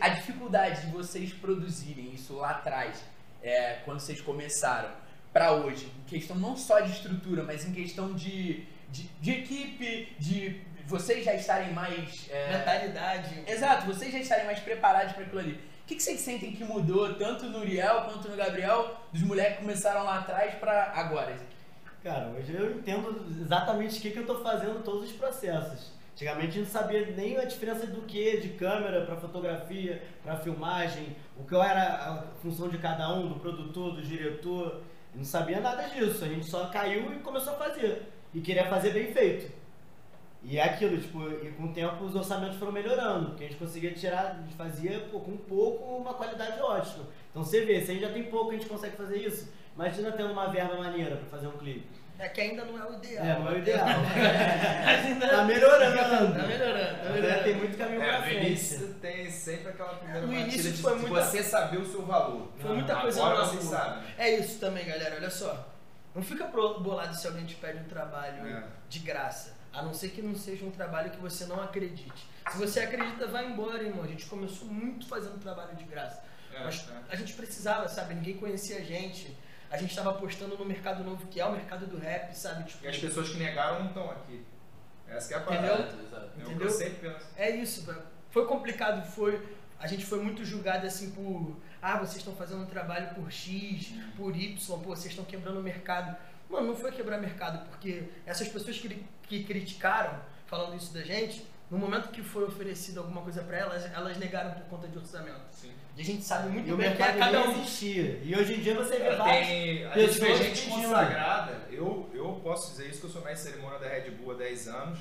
a 0.00 0.10
dificuldade 0.10 0.82
de 0.82 0.92
vocês 0.92 1.32
produzirem 1.32 2.12
isso 2.12 2.34
lá 2.36 2.50
atrás, 2.50 3.02
é, 3.44 3.80
quando 3.84 4.00
vocês 4.00 4.20
começaram, 4.20 4.90
pra 5.32 5.52
hoje, 5.52 5.92
em 6.00 6.08
questão 6.08 6.36
não 6.36 6.56
só 6.56 6.80
de 6.80 6.90
estrutura, 6.90 7.42
mas 7.42 7.64
em 7.66 7.72
questão 7.72 8.14
de, 8.14 8.64
de, 8.90 9.02
de 9.20 9.30
equipe, 9.32 10.16
de 10.18 10.60
vocês 10.86 11.24
já 11.24 11.34
estarem 11.34 11.72
mais. 11.72 12.28
é, 12.30 12.56
Mentalidade. 12.56 13.44
Exato, 13.46 13.86
vocês 13.86 14.12
já 14.12 14.18
estarem 14.18 14.46
mais 14.46 14.60
preparados 14.60 15.12
para 15.12 15.24
aquilo 15.24 15.40
ali. 15.40 15.52
O 15.52 15.86
que, 15.86 15.96
que 15.96 16.02
vocês 16.02 16.20
sentem 16.20 16.52
que 16.52 16.64
mudou, 16.64 17.14
tanto 17.14 17.44
no 17.46 17.58
Uriel 17.58 18.06
quanto 18.06 18.28
no 18.28 18.36
Gabriel, 18.36 18.96
dos 19.12 19.22
moleques 19.22 19.56
que 19.56 19.62
começaram 19.62 20.04
lá 20.04 20.20
atrás 20.20 20.54
pra 20.54 20.92
agora? 20.94 21.36
Cara, 22.02 22.28
hoje 22.28 22.54
eu 22.54 22.78
entendo 22.78 23.26
exatamente 23.40 23.98
o 23.98 24.00
que, 24.02 24.10
que 24.10 24.18
eu 24.18 24.26
tô 24.26 24.42
fazendo 24.42 24.82
todos 24.82 25.10
os 25.10 25.16
processos. 25.16 25.92
Antigamente 26.14 26.46
a 26.46 26.50
gente 26.52 26.58
não 26.60 26.80
sabia 26.80 27.06
nem 27.10 27.36
a 27.36 27.44
diferença 27.44 27.88
do 27.88 28.02
que, 28.02 28.36
de 28.36 28.50
câmera 28.50 29.04
para 29.04 29.16
fotografia, 29.16 30.00
para 30.22 30.36
filmagem, 30.36 31.16
o 31.36 31.42
que 31.42 31.56
era 31.56 31.82
a 31.82 32.22
função 32.40 32.68
de 32.68 32.78
cada 32.78 33.12
um, 33.12 33.28
do 33.28 33.40
produtor, 33.40 33.96
do 33.96 34.02
diretor. 34.02 34.80
Não 35.12 35.24
sabia 35.24 35.60
nada 35.60 35.82
disso. 35.88 36.24
A 36.24 36.28
gente 36.28 36.48
só 36.48 36.66
caiu 36.66 37.12
e 37.12 37.18
começou 37.18 37.54
a 37.54 37.56
fazer. 37.56 38.02
E 38.32 38.40
queria 38.40 38.66
fazer 38.66 38.92
bem 38.92 39.12
feito. 39.12 39.52
E 40.40 40.56
é 40.56 40.62
aquilo, 40.62 41.00
tipo, 41.00 41.20
e 41.42 41.50
com 41.52 41.64
o 41.64 41.72
tempo 41.72 42.04
os 42.04 42.14
orçamentos 42.14 42.58
foram 42.58 42.70
melhorando, 42.70 43.30
porque 43.30 43.44
a 43.44 43.48
gente 43.48 43.58
conseguia 43.58 43.92
tirar, 43.92 44.36
a 44.38 44.42
gente 44.42 44.54
fazia 44.54 45.00
pô, 45.10 45.18
com 45.18 45.36
pouco 45.36 45.96
uma 45.96 46.12
qualidade 46.12 46.60
ótima. 46.60 47.06
Então 47.30 47.42
você 47.42 47.64
vê, 47.64 47.80
se 47.80 47.90
a 47.90 47.94
gente 47.94 48.02
já 48.02 48.12
tem 48.12 48.24
pouco, 48.24 48.50
a 48.50 48.54
gente 48.54 48.66
consegue 48.66 48.94
fazer 48.94 49.16
isso. 49.16 49.50
Imagina 49.74 50.12
tendo 50.12 50.32
uma 50.32 50.48
verba 50.48 50.76
maneira 50.76 51.16
pra 51.16 51.26
fazer 51.26 51.48
um 51.48 51.56
clipe. 51.56 52.03
É 52.18 52.28
que 52.28 52.40
ainda 52.40 52.64
não 52.64 52.78
é 52.80 52.88
o 52.88 52.94
ideal. 52.94 53.24
É, 53.24 53.38
não 53.38 53.48
é 53.48 53.52
o 53.54 53.58
ideal. 53.58 53.86
Mas 54.84 55.04
ainda 55.06 55.28
Tá 55.28 55.44
melhorando. 55.44 55.96
Tá 55.96 56.42
melhorando, 56.46 56.96
tá 56.96 57.02
Mas 57.04 57.12
melhorando. 57.14 57.44
tem 57.44 57.54
muito 57.56 57.76
caminho 57.78 58.02
É, 58.02 58.08
pra 58.08 58.18
no 58.18 58.24
frente. 58.24 58.46
início 58.46 58.94
tem 58.94 59.30
sempre 59.30 59.68
aquela 59.70 59.94
primeira 59.94 60.20
No 60.20 60.28
batida 60.28 60.48
início 60.52 60.72
de, 60.72 60.82
foi 60.82 60.94
de 60.98 61.06
muita- 61.06 61.24
você 61.26 61.42
saber 61.42 61.78
o 61.78 61.86
seu 61.86 62.02
valor. 62.06 62.48
Foi 62.58 62.72
muita 62.74 62.96
coisa 63.00 63.20
Agora 63.20 63.38
nova. 63.40 63.50
vocês 63.50 63.64
sabem. 63.64 64.04
É 64.16 64.30
isso 64.38 64.60
também, 64.60 64.84
galera. 64.86 65.16
Olha 65.16 65.30
só. 65.30 65.68
Não 66.14 66.22
fica 66.22 66.44
pro- 66.44 66.78
bolado 66.80 67.14
se 67.16 67.26
alguém 67.26 67.44
te 67.44 67.56
pede 67.56 67.78
um 67.80 67.84
trabalho 67.88 68.46
É. 68.46 68.62
de 68.88 69.00
graça. 69.00 69.54
A 69.72 69.82
não 69.82 69.92
ser 69.92 70.10
que 70.10 70.22
não 70.22 70.36
seja 70.36 70.64
um 70.64 70.70
trabalho 70.70 71.10
que 71.10 71.18
você 71.18 71.46
não 71.46 71.60
acredite. 71.60 72.28
Se 72.52 72.56
você 72.56 72.78
acredita, 72.80 73.26
vai 73.26 73.44
embora, 73.46 73.82
irmão. 73.82 74.04
A 74.04 74.06
gente 74.06 74.24
começou 74.26 74.68
muito 74.68 75.08
fazendo 75.08 75.36
trabalho 75.40 75.74
de 75.74 75.82
graça. 75.82 76.22
É, 76.54 76.62
Mas 76.62 76.86
é. 76.88 76.92
a 77.12 77.16
gente 77.16 77.32
precisava, 77.32 77.88
sabe? 77.88 78.14
Ninguém 78.14 78.36
conhecia 78.36 78.76
a 78.78 78.82
gente. 78.82 79.36
A 79.74 79.76
gente 79.76 79.90
estava 79.90 80.10
apostando 80.10 80.56
no 80.56 80.64
mercado 80.64 81.02
novo, 81.02 81.26
que 81.26 81.40
é 81.40 81.44
o 81.44 81.52
mercado 81.52 81.86
do 81.86 81.98
rap, 81.98 82.32
sabe? 82.34 82.64
Tipo, 82.64 82.84
E 82.84 82.88
as 82.88 82.96
pessoas 82.98 83.28
que 83.30 83.36
negaram 83.38 83.80
não 83.80 83.86
estão 83.88 84.10
aqui. 84.10 84.44
Essa 85.08 85.28
que 85.28 85.34
é 85.34 85.36
a 85.36 85.40
Entendeu? 85.40 85.60
parada. 85.62 85.82
Exato, 85.82 86.02
exato. 86.06 86.24
É 86.24 86.28
o 86.28 86.30
que 86.32 86.40
Entendeu? 86.42 86.66
eu 86.66 86.72
sempre 86.72 87.08
penso. 87.10 87.26
É 87.36 87.50
isso, 87.50 87.82
velho. 87.84 88.02
Foi 88.30 88.46
complicado, 88.46 89.04
foi. 89.10 89.46
A 89.78 89.86
gente 89.86 90.04
foi 90.06 90.20
muito 90.22 90.44
julgado 90.44 90.86
assim 90.86 91.10
por. 91.10 91.56
Ah, 91.82 91.98
vocês 91.98 92.18
estão 92.18 92.34
fazendo 92.34 92.62
um 92.62 92.66
trabalho 92.66 93.14
por 93.14 93.30
X, 93.30 93.92
por 94.16 94.34
Y, 94.36 94.56
pô, 94.56 94.76
vocês 94.94 95.06
estão 95.12 95.24
quebrando 95.24 95.58
o 95.60 95.62
mercado. 95.62 96.16
Mano, 96.48 96.68
não 96.68 96.76
foi 96.76 96.92
quebrar 96.92 97.18
mercado, 97.18 97.66
porque 97.68 98.04
essas 98.24 98.48
pessoas 98.48 98.78
que, 98.78 99.04
que 99.24 99.44
criticaram, 99.44 100.18
falando 100.46 100.76
isso 100.76 100.92
da 100.94 101.02
gente, 101.02 101.44
no 101.70 101.78
momento 101.78 102.10
que 102.10 102.22
foi 102.22 102.44
oferecido 102.44 103.00
alguma 103.00 103.22
coisa 103.22 103.42
pra 103.42 103.56
elas, 103.58 103.84
elas 103.92 104.16
negaram 104.18 104.52
por 104.52 104.62
conta 104.66 104.86
de 104.88 104.96
orçamento. 104.96 105.40
Sim. 105.50 105.72
E 105.96 106.00
a 106.00 106.04
gente 106.04 106.22
sabe 106.24 106.48
E 106.48 106.52
muito 106.52 106.74
o 106.74 106.76
bem 106.76 106.94
que 106.96 107.02
é 107.02 107.12
mercado 107.12 107.18
cada 107.18 107.48
um. 107.48 107.52
existia. 107.52 108.20
E 108.22 108.34
hoje 108.36 108.54
em 108.54 108.60
dia 108.60 108.74
você 108.74 108.98
vê 108.98 109.14
vários. 109.14 109.46
tem, 109.48 109.86
a 109.86 109.98
gente 109.98 110.20
vê 110.20 110.36
gente 110.36 110.68
consagrada. 110.70 111.68
Eu, 111.70 112.10
eu 112.12 112.40
posso 112.42 112.72
dizer 112.72 112.88
isso 112.90 113.00
que 113.00 113.06
eu 113.06 113.10
sou 113.10 113.22
de 113.22 113.38
cerimônia 113.38 113.78
da 113.78 113.88
Red 113.88 114.10
Bull 114.10 114.32
há 114.32 114.34
10 114.34 114.68
anos 114.68 114.98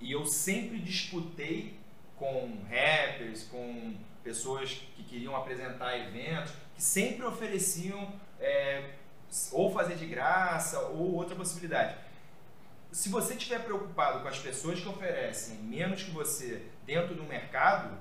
e 0.00 0.12
eu 0.12 0.24
sempre 0.24 0.78
disputei 0.78 1.76
com 2.16 2.56
rappers, 2.70 3.44
com 3.44 3.94
pessoas 4.22 4.80
que 4.96 5.02
queriam 5.04 5.34
apresentar 5.34 5.96
eventos, 5.98 6.52
que 6.76 6.82
sempre 6.82 7.24
ofereciam 7.24 8.12
é, 8.40 8.90
ou 9.52 9.72
fazer 9.72 9.96
de 9.96 10.06
graça 10.06 10.80
ou 10.80 11.14
outra 11.14 11.34
possibilidade. 11.34 11.96
Se 12.92 13.08
você 13.08 13.34
estiver 13.34 13.60
preocupado 13.64 14.20
com 14.20 14.28
as 14.28 14.38
pessoas 14.38 14.80
que 14.80 14.88
oferecem 14.88 15.56
menos 15.58 16.02
que 16.02 16.10
você 16.10 16.62
dentro 16.86 17.14
do 17.14 17.22
mercado, 17.24 17.96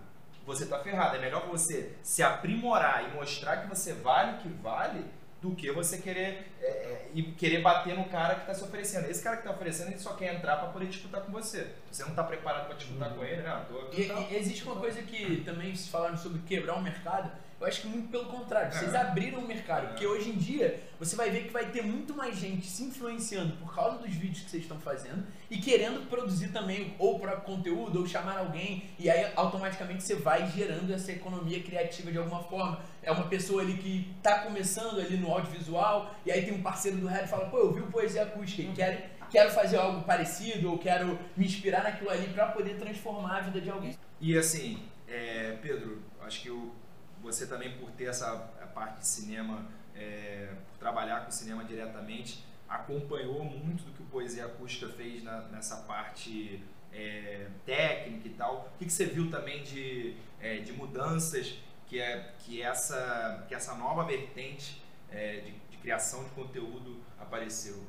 você 0.47 0.63
está 0.63 0.79
ferrado. 0.79 1.17
É 1.17 1.19
melhor 1.19 1.45
você 1.45 1.91
se 2.01 2.23
aprimorar 2.23 3.03
e 3.03 3.13
mostrar 3.13 3.57
que 3.57 3.67
você 3.67 3.93
vale 3.93 4.37
o 4.37 4.39
que 4.39 4.47
vale 4.47 5.05
do 5.41 5.53
que 5.53 5.69
você 5.71 5.97
querer 5.97 6.51
é, 6.61 6.65
é, 6.67 7.07
e 7.13 7.23
querer 7.23 7.61
bater 7.61 7.95
no 7.95 8.05
cara 8.05 8.35
que 8.35 8.41
está 8.41 8.53
se 8.53 8.63
oferecendo. 8.63 9.09
Esse 9.09 9.23
cara 9.23 9.37
que 9.37 9.43
está 9.43 9.53
oferecendo, 9.53 9.87
ele 9.91 9.99
só 9.99 10.13
quer 10.13 10.33
entrar 10.35 10.57
para 10.57 10.69
poder 10.69 10.87
disputar 10.87 11.21
com 11.21 11.31
você. 11.31 11.67
Você 11.91 12.03
não 12.03 12.11
está 12.11 12.23
preparado 12.23 12.67
para 12.67 12.75
disputar 12.75 13.09
com 13.13 13.23
ele, 13.23 13.41
não. 13.41 13.65
Tô, 13.65 13.79
E, 13.93 14.05
tô- 14.05 14.17
e 14.19 14.35
existe 14.35 14.63
uma 14.63 14.75
coisa 14.75 15.01
que 15.01 15.41
também 15.45 15.75
se 15.75 15.89
falaram 15.89 16.17
sobre 16.17 16.39
quebrar 16.47 16.75
o 16.75 16.81
mercado, 16.81 17.31
eu 17.59 17.65
acho 17.65 17.81
que 17.81 17.87
muito 17.87 18.09
pelo 18.09 18.25
contrário, 18.25 18.71
vocês 18.71 18.93
É. 18.93 18.97
abriram 18.97 19.39
o 19.39 19.47
mercado, 19.47 19.87
porque 19.87 20.05
hoje 20.05 20.29
em 20.29 20.35
dia 20.35 20.79
você 20.99 21.15
vai 21.15 21.31
ver 21.31 21.45
que 21.45 21.49
vai 21.49 21.65
ter 21.71 21.81
muito 21.81 22.13
mais 22.13 22.37
gente 22.37 22.67
se 22.67 22.83
influenciando 22.83 23.55
por 23.57 23.73
causa 23.73 23.97
dos 23.97 24.13
vídeos 24.13 24.41
que 24.43 24.51
vocês 24.51 24.61
estão 24.63 24.79
fazendo 24.79 25.25
e 25.49 25.57
querendo 25.57 26.07
produzir 26.07 26.49
também 26.49 26.93
ou 26.99 27.15
o 27.15 27.19
próprio 27.19 27.41
conteúdo 27.55 27.99
ou 27.99 28.05
chamar 28.07 28.37
alguém 28.39 28.83
e 28.99 29.09
aí 29.09 29.31
automaticamente 29.35 30.03
você 30.03 30.15
vai 30.15 30.47
gerando 30.51 30.93
essa 30.93 31.11
economia 31.11 31.61
criativa 31.63 32.11
de 32.11 32.17
alguma 32.19 32.43
forma. 32.43 32.79
É 33.01 33.11
uma 33.11 33.25
pessoa 33.27 33.61
ali 33.63 33.77
que 33.77 34.13
tá 34.21 34.39
começando 34.39 34.99
ali 34.99 35.17
no 35.17 35.31
audiovisual 35.31 36.13
e 36.25 36.31
aí 36.31 36.45
tem 36.47 36.53
um 36.57 36.61
parceiro 36.61 36.97
do 36.97 37.07
rap 37.07 37.25
e 37.25 37.27
fala, 37.27 37.49
pô, 37.49 37.57
eu 37.59 37.73
vi 37.73 37.81
o 37.81 37.87
Poesia 37.87 38.23
Acústica 38.23 38.61
e 38.61 38.71
quero, 38.73 39.03
quero 39.29 39.51
fazer 39.51 39.75
algo 39.77 40.03
parecido 40.03 40.71
ou 40.71 40.77
quero 40.77 41.19
me 41.35 41.45
inspirar 41.45 41.83
naquilo 41.83 42.09
ali 42.09 42.27
para 42.29 42.47
poder 42.47 42.77
transformar 42.77 43.37
a 43.37 43.41
vida 43.41 43.59
de 43.59 43.69
alguém. 43.69 43.97
E 44.21 44.37
assim, 44.37 44.81
é, 45.07 45.57
Pedro, 45.61 46.01
acho 46.21 46.41
que 46.41 46.49
o- 46.49 46.73
você 47.21 47.45
também 47.47 47.77
por 47.77 47.91
ter 47.91 48.05
essa 48.05 48.31
parte 48.73 48.99
de 48.99 49.07
cinema, 49.07 49.65
é, 49.93 50.47
por 50.71 50.77
trabalhar 50.79 51.25
com 51.25 51.31
cinema 51.31 51.65
diretamente, 51.65 52.45
acompanhou 52.69 53.43
muito 53.43 53.83
do 53.83 53.91
que 53.91 54.01
o 54.03 54.05
Poesia 54.05 54.45
Acústica 54.45 54.87
fez 54.93 55.23
na- 55.23 55.41
nessa 55.49 55.77
parte 55.77 56.63
é, 56.93 57.47
técnica 57.65 58.27
e 58.27 58.31
tal. 58.31 58.71
O 58.73 58.77
que, 58.79 58.85
que 58.85 58.91
você 58.91 59.05
viu 59.05 59.29
também 59.29 59.61
de, 59.61 60.15
é, 60.39 60.57
de 60.59 60.71
mudanças 60.71 61.55
que, 61.85 61.99
é, 61.99 62.31
que, 62.39 62.61
essa, 62.61 63.45
que 63.47 63.53
essa 63.53 63.75
nova 63.75 64.03
vertente 64.05 64.81
é, 65.11 65.41
de, 65.41 65.51
de 65.77 65.81
criação 65.81 66.23
de 66.23 66.29
conteúdo 66.31 66.97
apareceu? 67.19 67.83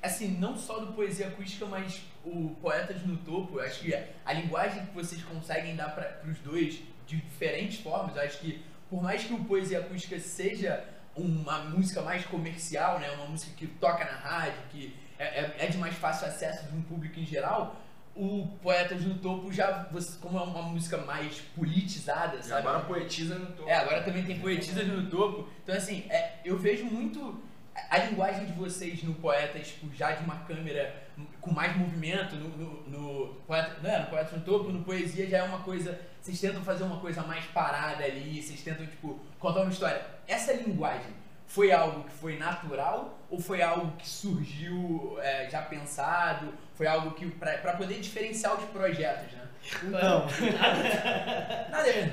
assim, 0.00 0.36
não 0.38 0.56
só 0.56 0.80
do 0.80 0.92
poesia 0.94 1.28
acústica, 1.28 1.64
mas 1.64 2.02
o 2.24 2.56
Poetas 2.60 3.02
no 3.06 3.16
Topo, 3.18 3.58
eu 3.60 3.64
acho 3.64 3.80
que 3.82 3.94
a 4.24 4.32
linguagem 4.32 4.84
que 4.86 4.92
vocês 4.92 5.22
conseguem 5.22 5.76
dar 5.76 5.94
para 5.94 6.20
os 6.28 6.38
dois 6.38 6.80
de 7.06 7.16
diferentes 7.20 7.78
formas, 7.80 8.16
eu 8.16 8.22
acho 8.22 8.40
que 8.40 8.64
por 8.90 9.00
mais 9.00 9.22
que 9.22 9.32
o 9.32 9.44
poesia 9.44 9.78
acústica 9.78 10.18
seja 10.18 10.84
uma 11.14 11.60
música 11.60 12.02
mais 12.02 12.24
comercial, 12.24 12.98
né, 12.98 13.12
uma 13.12 13.26
música 13.26 13.52
que 13.56 13.66
toca 13.68 14.04
na 14.04 14.16
rádio, 14.18 14.60
que 14.70 14.92
é, 15.20 15.24
é- 15.40 15.56
é 15.60 15.66
de 15.68 15.78
mais 15.78 15.94
fácil 15.94 16.26
acesso 16.26 16.66
de 16.66 16.76
um 16.76 16.82
público 16.82 17.20
em 17.20 17.24
geral, 17.24 17.80
o 18.14 18.46
Poetas 18.62 19.02
no 19.04 19.14
Topo 19.14 19.50
já, 19.52 19.88
como 20.20 20.38
é 20.38 20.42
uma 20.42 20.62
música 20.62 20.98
mais 20.98 21.40
politizada, 21.56 22.36
E 22.36 22.42
sabe? 22.42 22.66
agora 22.66 22.84
poetiza 22.84 23.38
no 23.38 23.46
topo. 23.46 23.68
É, 23.68 23.74
agora 23.74 24.02
também 24.02 24.24
tem 24.24 24.38
poetisas 24.38 24.86
no 24.86 25.08
topo. 25.08 25.48
Então, 25.62 25.74
assim, 25.74 26.04
é, 26.10 26.34
eu 26.44 26.58
vejo 26.58 26.84
muito 26.84 27.42
a 27.90 27.98
linguagem 27.98 28.46
de 28.46 28.52
vocês 28.52 29.02
no 29.02 29.14
Poetas, 29.14 29.68
tipo, 29.68 29.94
já 29.94 30.12
de 30.12 30.24
uma 30.24 30.36
câmera 30.40 31.02
com 31.40 31.52
mais 31.52 31.76
movimento, 31.76 32.36
no, 32.36 32.48
no, 32.48 32.82
no, 32.88 33.34
poeta, 33.46 33.80
né, 33.80 34.00
no 34.00 34.06
Poetas 34.06 34.32
no 34.32 34.40
Topo, 34.40 34.70
no 34.70 34.84
Poesia 34.84 35.26
já 35.26 35.38
é 35.38 35.42
uma 35.42 35.60
coisa. 35.60 35.98
Vocês 36.20 36.40
tentam 36.40 36.62
fazer 36.62 36.84
uma 36.84 37.00
coisa 37.00 37.22
mais 37.22 37.44
parada 37.46 38.04
ali, 38.04 38.42
vocês 38.42 38.62
tentam, 38.62 38.86
tipo, 38.86 39.18
contar 39.38 39.62
uma 39.62 39.70
história. 39.72 40.04
Essa 40.28 40.52
linguagem 40.52 41.12
foi 41.46 41.72
algo 41.72 42.04
que 42.04 42.12
foi 42.12 42.38
natural 42.38 43.18
ou 43.28 43.38
foi 43.38 43.60
algo 43.60 43.94
que 43.96 44.08
surgiu 44.08 45.18
é, 45.20 45.48
já 45.50 45.62
pensado? 45.62 46.52
Foi 46.82 46.88
algo 46.88 47.12
que. 47.12 47.26
Pra, 47.26 47.52
pra 47.58 47.74
poder 47.74 48.00
diferenciar 48.00 48.58
os 48.58 48.64
projetos, 48.70 49.32
né? 49.34 49.42
Então, 49.84 50.26
Nada 51.70 51.78
a 51.78 51.82
ver. 51.84 52.12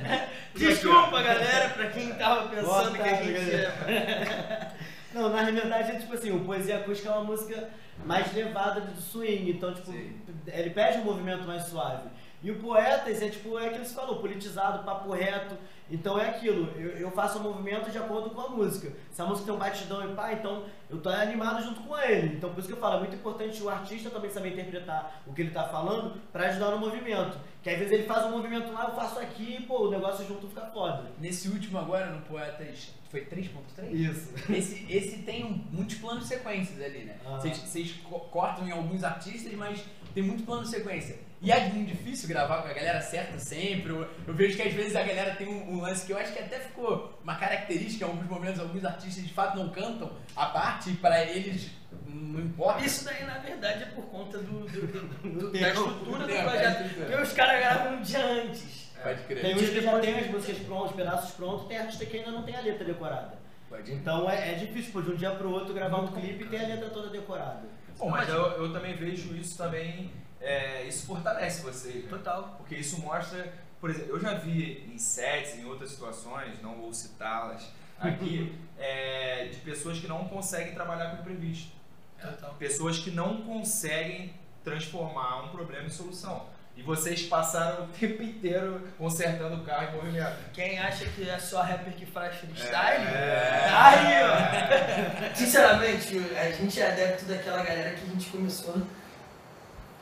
Desculpa, 0.54 1.24
galera, 1.24 1.70
pra 1.70 1.88
quem 1.88 2.14
tava 2.14 2.48
pensando 2.50 2.92
que 2.92 3.02
a 3.02 3.04
tarde, 3.04 3.24
gente 3.24 3.50
galera. 3.50 3.74
é. 3.88 4.72
Não, 5.12 5.30
na 5.30 5.42
realidade, 5.42 5.90
é 5.90 5.96
tipo 6.00 6.14
assim, 6.14 6.32
o 6.32 6.46
Poesia 6.46 6.78
Acústica 6.78 7.10
é 7.10 7.12
uma 7.14 7.24
música 7.24 7.68
mais 8.06 8.32
levada 8.32 8.82
do 8.82 9.02
swing, 9.02 9.50
então, 9.50 9.74
tipo, 9.74 9.92
Sim. 9.92 10.22
ele 10.46 10.70
pede 10.70 11.00
um 11.00 11.04
movimento 11.06 11.48
mais 11.48 11.64
suave. 11.64 12.08
E 12.42 12.52
o 12.52 12.60
Poetas 12.60 13.22
é, 13.22 13.30
tipo, 13.30 13.60
é 13.60 13.68
aquilo 13.68 13.82
que 13.82 13.90
você 13.90 13.96
falou, 13.96 14.20
politizado, 14.20 14.84
papo 14.84 15.12
reto. 15.12 15.56
Então 15.92 16.18
é 16.18 16.30
aquilo, 16.30 16.72
eu, 16.80 16.92
eu 16.92 17.12
faço 17.12 17.40
o 17.40 17.44
movimento 17.44 17.90
de 17.90 17.98
acordo 17.98 18.30
com 18.30 18.40
a 18.40 18.50
música. 18.50 18.94
Se 19.12 19.22
a 19.22 19.26
música 19.26 19.48
tem 19.48 19.56
um 19.56 19.58
batidão 19.58 20.10
e 20.10 20.16
pá, 20.16 20.32
então 20.32 20.64
eu 20.90 21.02
tô 21.02 21.10
animado 21.10 21.64
junto 21.64 21.82
com 21.82 21.98
ele. 21.98 22.38
Então 22.38 22.52
por 22.52 22.60
isso 22.60 22.68
que 22.68 22.74
eu 22.76 22.80
falo, 22.80 22.98
é 22.98 23.00
muito 23.00 23.16
importante 23.16 23.62
o 23.62 23.70
artista 23.70 24.10
também 24.10 24.30
saber 24.30 24.54
interpretar 24.54 25.22
o 25.26 25.34
que 25.34 25.42
ele 25.42 25.52
tá 25.52 25.64
falando 25.68 26.22
pra 26.32 26.48
ajudar 26.48 26.72
no 26.72 26.78
movimento. 26.78 27.38
Que 27.62 27.72
às 27.72 27.78
vezes 27.78 27.92
ele 27.92 28.04
faz 28.04 28.26
um 28.26 28.32
movimento 28.32 28.72
lá, 28.72 28.86
eu 28.86 28.96
faço 28.96 29.20
aqui 29.20 29.58
e, 29.60 29.64
pô, 29.64 29.88
o 29.88 29.92
negócio 29.92 30.26
junto 30.26 30.48
fica 30.48 30.66
foda. 30.68 31.12
Nesse 31.20 31.50
último 31.50 31.80
agora, 31.80 32.06
no 32.06 32.22
Poetas. 32.22 32.99
Foi 33.10 33.22
3.3? 33.26 33.92
Isso. 33.92 34.34
Esse, 34.54 34.86
esse 34.90 35.18
tem 35.24 35.44
um- 35.44 35.66
muitos 35.72 35.96
planos 35.98 36.28
sequências 36.28 36.80
ali, 36.82 37.00
né? 37.06 37.16
Vocês 37.60 37.92
co- 38.08 38.20
cortam 38.20 38.68
em 38.68 38.72
alguns 38.72 39.04
artistas, 39.04 39.52
mas 39.54 39.84
tem 40.14 40.22
muito 40.24 40.44
plano 40.44 40.66
sequência. 40.66 41.18
E 41.42 41.52
é 41.52 41.70
muito 41.70 41.88
difícil 41.90 42.28
gravar 42.28 42.62
com 42.62 42.68
a 42.68 42.74
galera 42.74 43.02
certa 43.02 43.40
sempre. 43.40 43.90
Eu, 43.92 44.08
eu 44.28 44.34
vejo 44.34 44.56
que 44.58 44.62
às 44.62 44.74
vezes 44.74 44.96
a 44.96 45.02
galera 45.04 45.34
tem 45.36 45.48
um, 45.48 45.72
um 45.78 45.82
lance 45.82 46.06
que 46.06 46.12
eu 46.14 46.18
acho 46.18 46.34
que 46.34 46.40
até 46.40 46.60
ficou 46.60 47.18
uma 47.24 47.36
característica 47.36 48.06
em 48.06 48.08
alguns 48.10 48.28
momentos. 48.30 48.60
Alguns 48.60 48.84
artistas 48.86 49.24
de 49.26 49.34
fato 49.34 49.58
não 49.58 49.70
cantam 49.70 50.12
a 50.36 50.46
parte, 50.48 50.92
para 50.96 51.24
eles 51.26 51.72
não 52.06 52.42
importa. 52.42 52.84
Isso 52.86 53.06
daí, 53.06 53.24
na 53.26 53.38
verdade, 53.40 53.84
é 53.84 53.86
por 53.88 54.04
conta 54.06 54.38
do, 54.38 54.66
do- 54.68 54.88
do- 54.88 55.30
do- 55.30 55.50
Do 55.52 55.52
da 55.52 55.70
estrutura 55.70 56.28
do 56.28 56.34
projeto. 56.34 56.82
estrutura. 56.82 57.06
Porque 57.08 57.22
os 57.24 57.34
caras 57.34 57.60
gravam 57.60 57.98
um 57.98 58.02
dia 58.02 58.24
antes. 58.26 58.79
Pode 59.02 59.24
crer. 59.24 59.42
Tem 59.42 59.56
uns 59.56 59.70
que 59.70 59.82
já 59.82 60.00
tem 60.00 60.20
as 60.20 60.28
músicas 60.28 60.58
prontas, 60.60 60.92
os 60.92 60.96
pedaços 60.96 61.32
prontos, 61.32 61.68
tem 61.68 61.78
artista 61.78 62.06
que 62.06 62.18
ainda 62.18 62.32
não 62.32 62.44
tem 62.44 62.56
a 62.56 62.62
letra 62.62 62.84
decorada. 62.86 63.38
Pode. 63.70 63.94
Então 63.94 64.30
é, 64.30 64.54
é 64.54 64.56
difícil, 64.56 64.92
pô, 64.92 65.02
de 65.02 65.12
um 65.12 65.16
dia 65.16 65.32
pro 65.32 65.52
outro 65.52 65.74
gravar 65.74 66.00
um 66.00 66.08
clipe 66.08 66.44
e 66.44 66.48
ter 66.48 66.64
a 66.64 66.68
letra 66.68 66.90
toda 66.90 67.10
decorada. 67.10 67.68
Bom, 67.98 68.10
mas 68.10 68.28
eu, 68.30 68.36
eu 68.36 68.74
também 68.74 68.96
vejo 68.96 69.36
isso 69.36 69.58
também, 69.58 70.12
é, 70.42 70.84
isso 70.84 71.06
fortalece 71.06 71.62
vocês, 71.62 72.04
né? 72.04 72.10
Total. 72.10 72.56
Porque 72.58 72.76
isso 72.76 73.00
mostra, 73.02 73.54
por 73.80 73.90
exemplo, 73.90 74.16
eu 74.16 74.20
já 74.20 74.34
vi 74.36 74.90
em 74.92 74.98
sets, 74.98 75.58
em 75.58 75.66
outras 75.66 75.92
situações, 75.92 76.62
não 76.62 76.76
vou 76.76 76.94
citá-las 76.94 77.72
aqui, 78.00 78.56
é, 78.80 79.50
de 79.52 79.58
pessoas 79.58 80.00
que 80.00 80.08
não 80.08 80.28
conseguem 80.30 80.74
trabalhar 80.74 81.16
com 81.16 81.22
imprevisto. 81.22 81.72
Total. 82.20 82.56
Pessoas 82.56 83.00
que 83.00 83.12
não 83.12 83.42
conseguem 83.42 84.34
transformar 84.64 85.46
um 85.46 85.50
problema 85.50 85.86
em 85.86 85.90
solução. 85.90 86.48
E 86.80 86.82
vocês 86.84 87.24
passaram 87.24 87.84
o 87.84 87.88
tempo 87.88 88.24
inteiro 88.24 88.82
consertando 88.98 89.56
o 89.58 89.66
carro 89.66 89.90
em 89.90 89.96
movimento. 89.98 90.38
Quem 90.54 90.80
acha 90.80 91.04
que 91.06 91.30
é 91.30 91.38
só 91.38 91.62
rapper 91.62 91.94
que 91.94 92.06
faz 92.06 92.38
freestyle, 92.38 93.06
É. 93.06 93.68
tá 93.70 93.90
aí, 93.90 95.30
ó. 95.32 95.36
Sinceramente, 95.36 96.18
a 96.40 96.50
gente 96.52 96.80
é 96.80 96.88
adepto 96.90 97.26
daquela 97.26 97.64
galera 97.64 97.92
que 97.92 98.04
a 98.04 98.12
gente 98.14 98.30
começou 98.30 98.82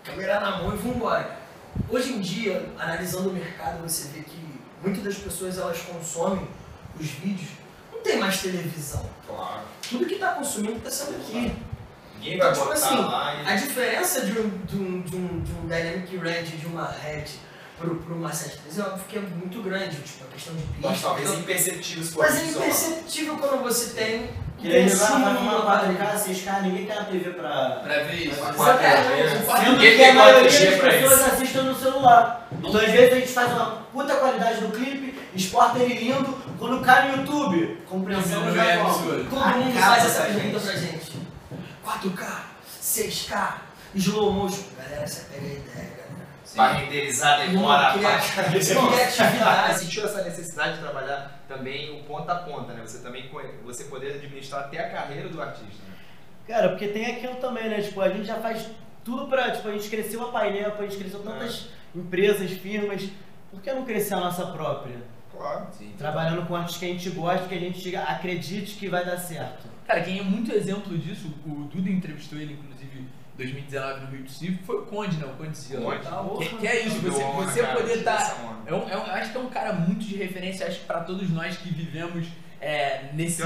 câmera 0.04 0.40
na 0.40 0.58
mão 0.58 0.74
e 0.74 0.78
vambora. 0.78 1.36
Hoje 1.90 2.14
em 2.14 2.22
dia, 2.22 2.64
analisando 2.78 3.30
o 3.30 3.34
mercado, 3.34 3.82
você 3.82 4.08
vê 4.10 4.22
que 4.22 4.60
muitas 4.84 5.04
das 5.04 5.16
pessoas 5.18 5.58
elas 5.58 5.80
consomem 5.82 6.48
os 7.00 7.08
vídeos, 7.08 7.50
não 7.92 8.02
tem 8.02 8.18
mais 8.20 8.40
televisão. 8.42 9.04
Claro. 9.26 9.62
Tudo 9.90 10.06
que 10.06 10.16
tá 10.20 10.34
consumindo 10.34 10.80
tá 10.80 10.92
sendo 10.92 11.18
aqui. 11.18 11.56
Ninguém 12.18 12.36
Então, 12.36 12.48
vai 12.48 12.54
tipo 12.54 12.66
botar 12.66 12.86
assim, 12.86 12.96
lá 12.98 13.36
e... 13.36 13.48
A 13.48 13.56
diferença 13.56 14.22
de 14.26 14.32
um, 14.40 14.50
de 14.66 14.76
um, 14.76 15.02
de 15.02 15.16
um, 15.16 15.40
de 15.42 15.52
um 15.54 15.68
Dynamic 15.68 16.18
Range, 16.18 16.58
de 16.58 16.66
uma 16.66 16.88
Red 16.88 17.26
pro, 17.80 17.96
pro 17.96 18.16
uma 18.16 18.30
7.3 18.32 18.80
é 18.80 18.82
óbvio 18.82 19.06
que 19.08 19.18
é 19.18 19.22
muito 19.22 19.62
grande, 19.62 19.98
tipo, 19.98 20.24
a 20.24 20.28
questão 20.34 20.56
de 20.56 20.62
pista. 20.64 20.88
Mas 20.90 21.02
talvez 21.02 21.30
então- 21.30 21.40
imperceptível 21.42 22.04
se 22.04 22.12
for 22.12 22.24
Mas 22.26 22.42
é 22.42 22.46
imperceptível 22.46 23.38
quando 23.38 23.64
você 23.64 23.94
tem 23.94 24.30
Que 24.58 24.68
ele 24.68 24.90
vai 24.90 25.12
uma 25.12 25.30
numa 25.34 25.62
4K, 25.62 26.16
6K, 26.18 26.62
ninguém 26.64 26.86
tem 26.88 26.98
a 26.98 27.04
TV 27.06 27.30
pra. 27.32 27.82
Pra 27.84 28.04
ver 28.04 28.14
isso. 28.28 28.36
Sendo 28.36 29.72
Ninguém 29.74 29.96
que 29.98 30.04
a 30.04 30.08
tem 30.08 30.16
maioria 30.16 30.50
4G 30.50 30.66
das 30.72 30.80
pra 30.80 30.90
pessoas 30.92 31.22
assistem 31.22 31.64
no 31.64 31.76
celular. 31.76 32.48
Então 32.52 32.82
às 32.82 32.92
vezes 32.92 33.14
a 33.14 33.20
gente 33.20 33.32
faz 33.32 33.52
uma 33.54 33.66
puta 33.94 34.16
qualidade 34.16 34.62
do 34.62 34.70
clipe, 34.72 35.16
exporta 35.36 35.78
ele 35.78 35.94
lindo, 35.94 36.36
quando 36.58 36.82
cai 36.84 37.12
no 37.12 37.18
YouTube, 37.18 37.78
compreensão 37.88 38.52
já 38.52 38.66
é. 38.66 38.78
Todo 38.78 38.90
mundo 38.90 39.78
Acaba 39.78 39.96
faz 39.96 40.06
essa 40.06 40.22
pergunta 40.24 40.60
pra 40.60 40.76
gente. 40.76 41.27
4K, 41.88 42.42
6K, 42.82 43.54
slow 43.96 44.34
motion. 44.34 44.64
Galera, 44.78 45.08
você 45.08 45.22
pega 45.32 45.46
a 45.46 45.50
ideia, 45.50 45.64
galera. 45.76 46.28
Pra 46.54 46.72
renderizar 46.74 47.40
demora 47.48 47.78
Uma 47.78 47.78
pra 47.92 47.94
criati- 48.00 48.36
caralho. 48.36 48.60
criatividade. 48.92 49.74
Você 49.74 49.86
sentiu 49.86 50.04
essa 50.06 50.24
necessidade 50.24 50.74
de 50.76 50.80
trabalhar 50.82 51.40
também 51.48 51.98
o 51.98 52.04
ponta 52.04 52.34
a 52.34 52.36
ponta, 52.40 52.74
né? 52.74 52.82
Você 52.86 53.00
também 53.00 53.30
você 53.64 53.86
poder 53.86 54.16
administrar 54.16 54.66
até 54.66 54.80
a 54.80 54.90
carreira 54.90 55.30
do 55.30 55.42
artista, 55.42 55.82
né? 55.88 55.96
Cara, 56.46 56.70
porque 56.70 56.88
tem 56.90 57.06
aquilo 57.06 57.36
também, 57.36 57.70
né? 57.70 57.82
Tipo, 57.82 58.02
a 58.02 58.10
gente 58.10 58.26
já 58.26 58.36
faz 58.36 58.66
tudo 59.06 59.28
pra. 59.30 59.52
Tipo, 59.52 59.70
a 59.70 59.72
gente 59.72 59.90
cresceu 59.90 60.22
a 60.28 60.32
painel, 60.32 60.74
a 60.78 60.82
gente 60.82 60.98
cresceu 60.98 61.20
tantas 61.22 61.68
empresas, 61.96 62.52
firmas. 62.52 63.08
Por 63.50 63.62
que 63.62 63.72
não 63.72 63.86
crescer 63.86 64.14
a 64.16 64.20
nossa 64.20 64.46
própria? 64.48 64.98
Claro, 65.32 65.68
sim. 65.78 65.94
Trabalhando 65.98 66.46
com 66.48 66.56
artes 66.56 66.76
que 66.78 66.86
a 66.86 66.90
gente 66.90 67.10
gosta, 67.12 67.48
que 67.48 67.56
a 67.56 67.60
gente 67.60 67.96
acredite 67.96 68.76
que 68.76 68.90
vai 68.90 69.06
dar 69.06 69.18
certo. 69.18 69.77
Cara, 69.88 70.02
quem 70.02 70.20
é 70.20 70.24
muito 70.24 70.52
exemplo 70.54 70.98
disso, 70.98 71.34
o 71.46 71.64
Duda 71.74 71.90
entrevistou 71.90 72.38
ele, 72.38 72.54
inclusive, 72.62 73.00
em 73.00 73.08
2019 73.38 74.02
no 74.02 74.08
Rio 74.08 74.24
do 74.24 74.30
Sul, 74.32 74.50
foi 74.66 74.76
o 74.78 74.82
Conde, 74.82 75.18
não, 75.18 75.30
o 75.30 75.34
Conde. 75.36 75.58
Tá, 76.04 76.10
Que, 76.40 76.56
que 76.58 76.68
é 76.68 76.86
isso, 76.86 77.00
você, 77.00 77.24
você 77.46 77.64
poder 77.64 77.98
estar. 78.00 78.38
honra. 78.44 78.58
É 78.66 78.74
um, 78.74 78.90
é 78.90 78.98
um- 78.98 79.12
acho 79.12 79.32
que 79.32 79.38
é 79.38 79.42
um 79.42 79.50
cara 79.50 79.74
muito 79.74 80.06
de 80.06 80.16
referência, 80.18 80.68
acho 80.68 80.80
que 80.82 80.86
pra 80.86 81.00
todos 81.02 81.30
nós 81.32 81.56
que 81.58 81.70
vivemos 81.74 82.28
é, 82.60 83.12
nesse 83.14 83.42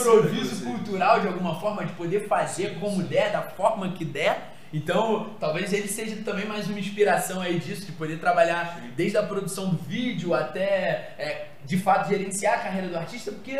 improviso 0.00 0.64
cultural 0.64 1.20
de 1.20 1.28
alguma 1.28 1.58
forma, 1.60 1.84
de 1.84 1.92
poder 1.92 2.26
fazer 2.28 2.78
como 2.80 3.02
der, 3.04 3.30
da 3.32 3.42
forma 3.42 3.88
que 3.92 4.04
der. 4.04 4.50
Então, 4.72 5.30
talvez 5.38 5.72
ele 5.72 5.86
seja 5.86 6.16
também 6.24 6.44
mais 6.44 6.66
uma 6.68 6.80
inspiração 6.80 7.40
aí 7.40 7.60
disso, 7.60 7.86
de 7.86 7.92
poder 7.92 8.18
trabalhar 8.18 8.80
desde 8.96 9.16
a 9.16 9.22
produção 9.22 9.70
do 9.70 9.76
vídeo 9.76 10.34
até, 10.34 11.14
é, 11.16 11.46
de 11.64 11.78
fato, 11.78 12.08
gerenciar 12.08 12.54
a 12.54 12.58
carreira 12.62 12.88
do 12.88 12.96
artista, 12.98 13.30
porque 13.30 13.56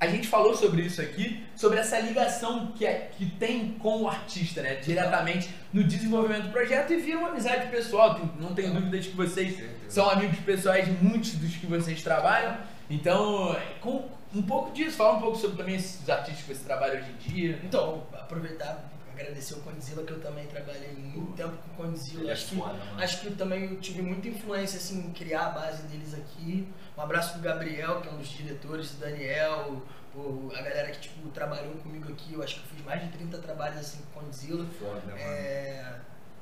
a 0.00 0.06
gente 0.06 0.28
falou 0.28 0.54
sobre 0.54 0.82
isso 0.82 1.00
aqui, 1.00 1.44
sobre 1.56 1.78
essa 1.78 1.98
ligação 1.98 2.72
que, 2.76 2.86
é, 2.86 3.10
que 3.16 3.26
tem 3.26 3.72
com 3.72 4.02
o 4.02 4.08
artista, 4.08 4.62
né? 4.62 4.76
Diretamente 4.76 5.50
no 5.72 5.82
desenvolvimento 5.82 6.44
do 6.44 6.52
projeto 6.52 6.92
e 6.92 6.98
vira 6.98 7.18
uma 7.18 7.30
amizade 7.30 7.68
pessoal. 7.68 8.20
Não 8.38 8.54
tenho 8.54 8.72
dúvida 8.72 8.98
de 8.98 9.08
que 9.08 9.16
vocês 9.16 9.60
são 9.88 10.08
amigos 10.08 10.38
pessoais 10.40 10.86
de 10.86 10.92
muitos 11.04 11.32
dos 11.32 11.56
que 11.56 11.66
vocês 11.66 12.00
trabalham. 12.02 12.56
Então, 12.88 13.56
com 13.80 14.08
um 14.34 14.42
pouco 14.42 14.72
disso, 14.72 14.96
fala 14.96 15.18
um 15.18 15.20
pouco 15.20 15.36
sobre 15.36 15.56
também 15.56 15.74
esses 15.74 16.08
artistas 16.08 16.44
que 16.44 16.54
você 16.54 16.64
trabalha 16.64 17.00
hoje 17.00 17.10
em 17.10 17.32
dia. 17.32 17.60
Então, 17.64 18.04
aproveitar 18.12 18.88
agradecer 19.20 19.54
o 19.54 19.60
Condzilla, 19.60 20.02
que 20.04 20.12
eu 20.12 20.20
também 20.20 20.46
trabalhei 20.46 20.92
muito 20.92 21.32
tempo 21.36 21.56
com 21.56 21.82
o 21.82 21.86
Condzilla. 21.86 22.28
É 22.30 22.32
Acho 22.32 22.46
que, 22.48 22.56
mano. 22.56 22.78
acho 22.98 23.20
que 23.20 23.26
eu 23.28 23.36
também 23.36 23.74
tive 23.76 24.02
muita 24.02 24.28
influência 24.28 24.78
assim, 24.78 24.98
em 25.06 25.12
criar 25.12 25.46
a 25.46 25.50
base 25.50 25.82
deles 25.84 26.14
aqui. 26.14 26.68
Um 26.96 27.00
abraço 27.02 27.32
pro 27.34 27.42
Gabriel, 27.42 28.00
que 28.00 28.08
é 28.08 28.10
um 28.12 28.16
dos 28.18 28.28
diretores, 28.28 28.92
o 28.92 28.96
Daniel, 28.96 29.82
o- 30.14 30.50
a 30.54 30.62
galera 30.62 30.90
que 30.90 31.00
tipo, 31.00 31.28
trabalhou 31.30 31.74
comigo 31.74 32.10
aqui. 32.12 32.32
Eu 32.34 32.42
acho 32.42 32.56
que 32.56 32.60
eu 32.60 32.76
fiz 32.76 32.84
mais 32.84 33.02
de 33.02 33.08
30 33.10 33.38
trabalhos 33.38 33.78
assim 33.78 33.98
com 34.12 34.20
o 34.20 34.24
Condzilla. 34.24 34.66
Foda, 34.78 35.00
mano. 35.06 35.18
É, 35.18 35.94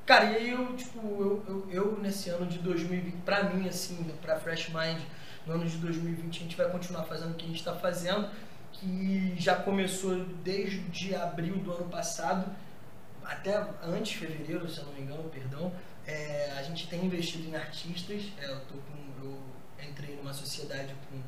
Cara, 0.07 0.27
e 0.27 0.37
aí 0.37 0.51
eu, 0.51 0.77
tipo, 0.77 1.01
eu, 1.01 1.45
eu, 1.49 1.69
eu 1.69 1.99
nesse 2.01 2.31
ano 2.31 2.47
de 2.47 2.59
2020, 2.61 3.23
pra 3.25 3.43
mim, 3.43 3.69
assim, 3.69 3.97
pra 4.23 4.39
Fresh 4.39 4.69
Mind, 4.69 5.01
no 5.45 5.55
ano 5.55 5.67
de 5.67 5.77
2020 5.79 6.37
a 6.39 6.43
gente 6.45 6.57
vai 6.57 6.71
continuar 6.71 7.03
fazendo 7.03 7.33
o 7.33 7.35
que 7.35 7.45
a 7.45 7.49
gente 7.49 7.65
tá 7.65 7.75
fazendo, 7.75 8.31
que 8.71 9.35
já 9.37 9.57
começou 9.57 10.25
desde 10.45 11.13
abril 11.15 11.57
do 11.57 11.73
ano 11.73 11.89
passado, 11.89 12.47
até 13.29 13.57
antes 13.83 14.13
de 14.13 14.19
fevereiro, 14.19 14.69
se 14.69 14.79
eu 14.79 14.87
não 14.87 14.93
me 14.93 15.03
engano, 15.03 15.29
perdão, 15.29 15.73
é, 16.07 16.53
a 16.57 16.63
gente 16.63 16.87
tem 16.89 17.05
investido 17.05 17.49
em 17.49 17.57
artistas, 17.57 18.23
é, 18.39 18.51
eu, 18.51 18.61
com, 18.61 19.25
eu 19.25 19.39
entrei 19.89 20.17
numa 20.17 20.33
sociedade 20.33 20.95
com, 21.11 21.21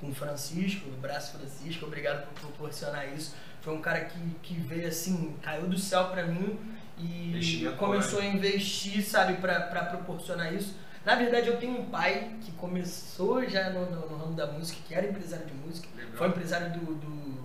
com 0.00 0.12
o 0.12 0.14
Francisco, 0.14 0.88
o 0.88 0.96
Braço 0.96 1.36
Francisco, 1.36 1.86
obrigado 1.86 2.26
por 2.28 2.40
proporcionar 2.40 3.12
isso. 3.12 3.34
Foi 3.60 3.74
um 3.74 3.80
cara 3.80 4.04
que, 4.04 4.18
que 4.42 4.54
veio 4.54 4.86
assim, 4.86 5.36
caiu 5.42 5.66
do 5.66 5.78
céu 5.78 6.10
pra 6.10 6.26
mim 6.26 6.58
e 6.98 7.66
começou 7.78 8.20
a 8.20 8.24
investir, 8.24 9.02
sabe, 9.02 9.34
pra, 9.40 9.60
pra 9.62 9.86
proporcionar 9.86 10.52
isso. 10.52 10.76
Na 11.04 11.14
verdade, 11.16 11.48
eu 11.48 11.58
tenho 11.58 11.80
um 11.80 11.90
pai 11.90 12.36
que 12.40 12.52
começou 12.52 13.46
já 13.48 13.70
no, 13.70 13.90
no, 13.90 14.08
no 14.08 14.16
ramo 14.16 14.34
da 14.34 14.46
música, 14.46 14.78
que 14.86 14.94
era 14.94 15.06
empresário 15.06 15.46
de 15.46 15.54
música, 15.54 15.88
Legal. 15.96 16.12
foi 16.16 16.28
empresário 16.28 16.72
do, 16.72 16.94
do, 16.94 17.44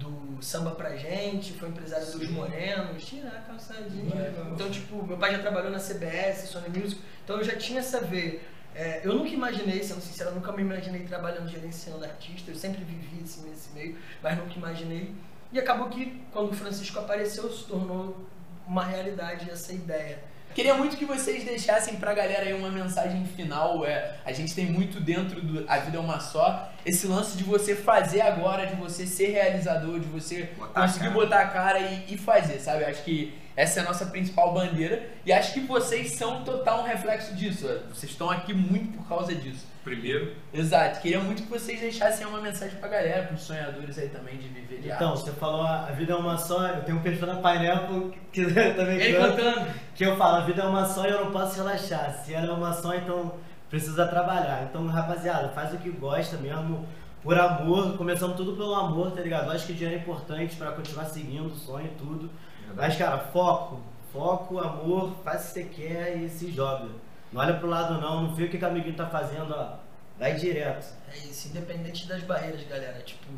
do 0.00 0.42
samba 0.42 0.70
pra 0.72 0.96
gente, 0.96 1.52
foi 1.52 1.68
empresário 1.68 2.06
dos 2.06 2.14
Sim. 2.14 2.32
morenos, 2.32 3.04
tirar 3.04 3.36
a 3.36 3.40
calçadinha. 3.40 4.14
Legal. 4.14 4.52
Então, 4.52 4.70
tipo, 4.70 5.06
meu 5.06 5.16
pai 5.18 5.32
já 5.32 5.38
trabalhou 5.38 5.70
na 5.70 5.78
CBS, 5.78 6.48
Sony 6.48 6.68
Music, 6.68 7.00
então 7.22 7.36
eu 7.36 7.44
já 7.44 7.56
tinha 7.56 7.80
essa 7.80 8.00
veia. 8.00 8.40
É, 8.74 9.00
eu 9.04 9.14
nunca 9.14 9.30
imaginei, 9.30 9.82
sendo 9.82 10.00
sincero, 10.00 10.30
eu 10.30 10.34
nunca 10.36 10.52
me 10.52 10.62
imaginei 10.62 11.02
trabalhando 11.02 11.48
gerenciando 11.48 12.04
artista, 12.04 12.50
eu 12.50 12.56
sempre 12.56 12.82
vivi 12.84 13.22
assim, 13.22 13.48
nesse 13.48 13.70
meio, 13.72 13.96
mas 14.22 14.38
nunca 14.38 14.54
imaginei. 14.54 15.14
E 15.52 15.58
acabou 15.58 15.88
que, 15.88 16.22
quando 16.32 16.50
o 16.52 16.54
Francisco 16.54 16.98
apareceu, 16.98 17.50
se 17.52 17.64
tornou 17.64 18.26
uma 18.66 18.84
realidade 18.84 19.50
essa 19.50 19.72
ideia. 19.72 20.22
Queria 20.54 20.74
muito 20.74 20.96
que 20.96 21.04
vocês 21.04 21.44
deixassem 21.44 21.96
pra 21.96 22.12
galera 22.12 22.44
aí 22.44 22.52
uma 22.52 22.70
mensagem 22.70 23.24
final. 23.24 23.84
É, 23.84 24.16
a 24.24 24.32
gente 24.32 24.54
tem 24.54 24.66
muito 24.66 25.00
dentro 25.00 25.40
do 25.40 25.64
A 25.68 25.78
Vida 25.78 25.96
é 25.96 26.00
Uma 26.00 26.18
Só, 26.18 26.70
esse 26.84 27.06
lance 27.06 27.36
de 27.36 27.44
você 27.44 27.76
fazer 27.76 28.20
agora, 28.20 28.66
de 28.66 28.74
você 28.74 29.06
ser 29.06 29.30
realizador, 29.30 30.00
de 30.00 30.06
você 30.06 30.50
Botar 30.58 30.80
a 30.80 30.82
conseguir 30.86 31.04
cara. 31.06 31.14
botar 31.14 31.40
a 31.40 31.46
cara 31.48 31.78
e, 31.78 32.14
e 32.14 32.18
fazer, 32.18 32.58
sabe? 32.58 32.84
Acho 32.84 33.02
que 33.04 33.32
essa 33.62 33.80
é 33.80 33.82
a 33.82 33.86
nossa 33.86 34.06
principal 34.06 34.54
bandeira 34.54 35.08
e 35.24 35.32
acho 35.32 35.52
que 35.52 35.60
vocês 35.60 36.12
são 36.12 36.42
total 36.44 36.80
um 36.80 36.84
reflexo 36.84 37.34
disso. 37.34 37.66
Vocês 37.92 38.12
estão 38.12 38.30
aqui 38.30 38.52
muito 38.54 38.96
por 38.98 39.08
causa 39.08 39.34
disso. 39.34 39.66
Primeiro, 39.84 40.34
Exato. 40.52 41.00
Queria 41.00 41.20
muito 41.20 41.42
que 41.42 41.48
vocês 41.48 41.80
deixassem 41.80 42.26
uma 42.26 42.40
mensagem 42.40 42.78
pra 42.78 42.88
galera, 42.88 43.26
pros 43.26 43.42
sonhadores 43.42 43.98
aí 43.98 44.08
também 44.08 44.36
de 44.36 44.48
viver 44.48 44.80
de 44.80 44.88
Então, 44.90 45.10
arte. 45.12 45.22
você 45.22 45.32
falou 45.32 45.62
a 45.62 45.86
a 45.88 45.92
vida 45.92 46.12
é 46.12 46.16
uma 46.16 46.36
só, 46.36 46.66
eu 46.68 46.82
tenho 46.84 46.98
um 46.98 47.02
perfil 47.02 47.26
na 47.26 47.36
painel 47.36 48.10
que 48.32 48.42
eu 48.42 48.54
também 48.76 48.96
Ele 49.00 49.16
canto, 49.16 49.36
cantando. 49.36 49.70
que 49.94 50.04
eu 50.04 50.16
falo, 50.16 50.36
a 50.36 50.40
vida 50.40 50.62
é 50.62 50.66
uma 50.66 50.84
só 50.86 51.06
e 51.06 51.10
eu 51.10 51.24
não 51.24 51.32
posso 51.32 51.56
relaxar. 51.56 52.12
Se 52.24 52.32
ela 52.34 52.46
é 52.46 52.52
uma 52.52 52.72
só, 52.72 52.94
então 52.94 53.34
precisa 53.68 54.06
trabalhar. 54.06 54.64
Então, 54.68 54.86
rapaziada, 54.86 55.48
faz 55.50 55.72
o 55.74 55.78
que 55.78 55.90
gosta 55.90 56.36
mesmo, 56.36 56.86
por 57.22 57.38
amor, 57.38 57.96
começamos 57.96 58.36
tudo 58.36 58.52
pelo 58.56 58.74
amor, 58.74 59.10
tá 59.12 59.20
ligado? 59.20 59.50
Acho 59.50 59.66
que 59.66 59.72
dinheiro 59.74 59.96
é 59.96 60.02
importante 60.02 60.56
pra 60.56 60.72
continuar 60.72 61.04
seguindo 61.06 61.46
o 61.46 61.54
sonho 61.56 61.86
e 61.86 61.98
tudo. 61.98 62.30
Mas, 62.76 62.96
cara, 62.96 63.18
foco, 63.18 63.80
foco, 64.12 64.58
amor, 64.58 65.14
faz 65.24 65.42
o 65.42 65.46
que 65.46 65.52
você 65.52 65.64
quer 65.64 66.16
e 66.16 66.28
se 66.28 66.50
joga. 66.50 66.88
Não 67.32 67.40
olha 67.40 67.54
pro 67.54 67.68
lado 67.68 68.00
não, 68.00 68.22
não 68.22 68.34
vê 68.34 68.44
o 68.44 68.50
que 68.50 68.58
que 68.58 68.64
o 68.64 68.68
amiguinho 68.68 68.96
tá 68.96 69.06
fazendo, 69.06 69.52
ó. 69.54 69.76
Vai 70.18 70.34
direto. 70.34 70.86
É 71.12 71.18
isso, 71.18 71.48
independente 71.48 72.06
das 72.06 72.22
barreiras, 72.22 72.62
galera. 72.64 73.00
Tipo, 73.02 73.32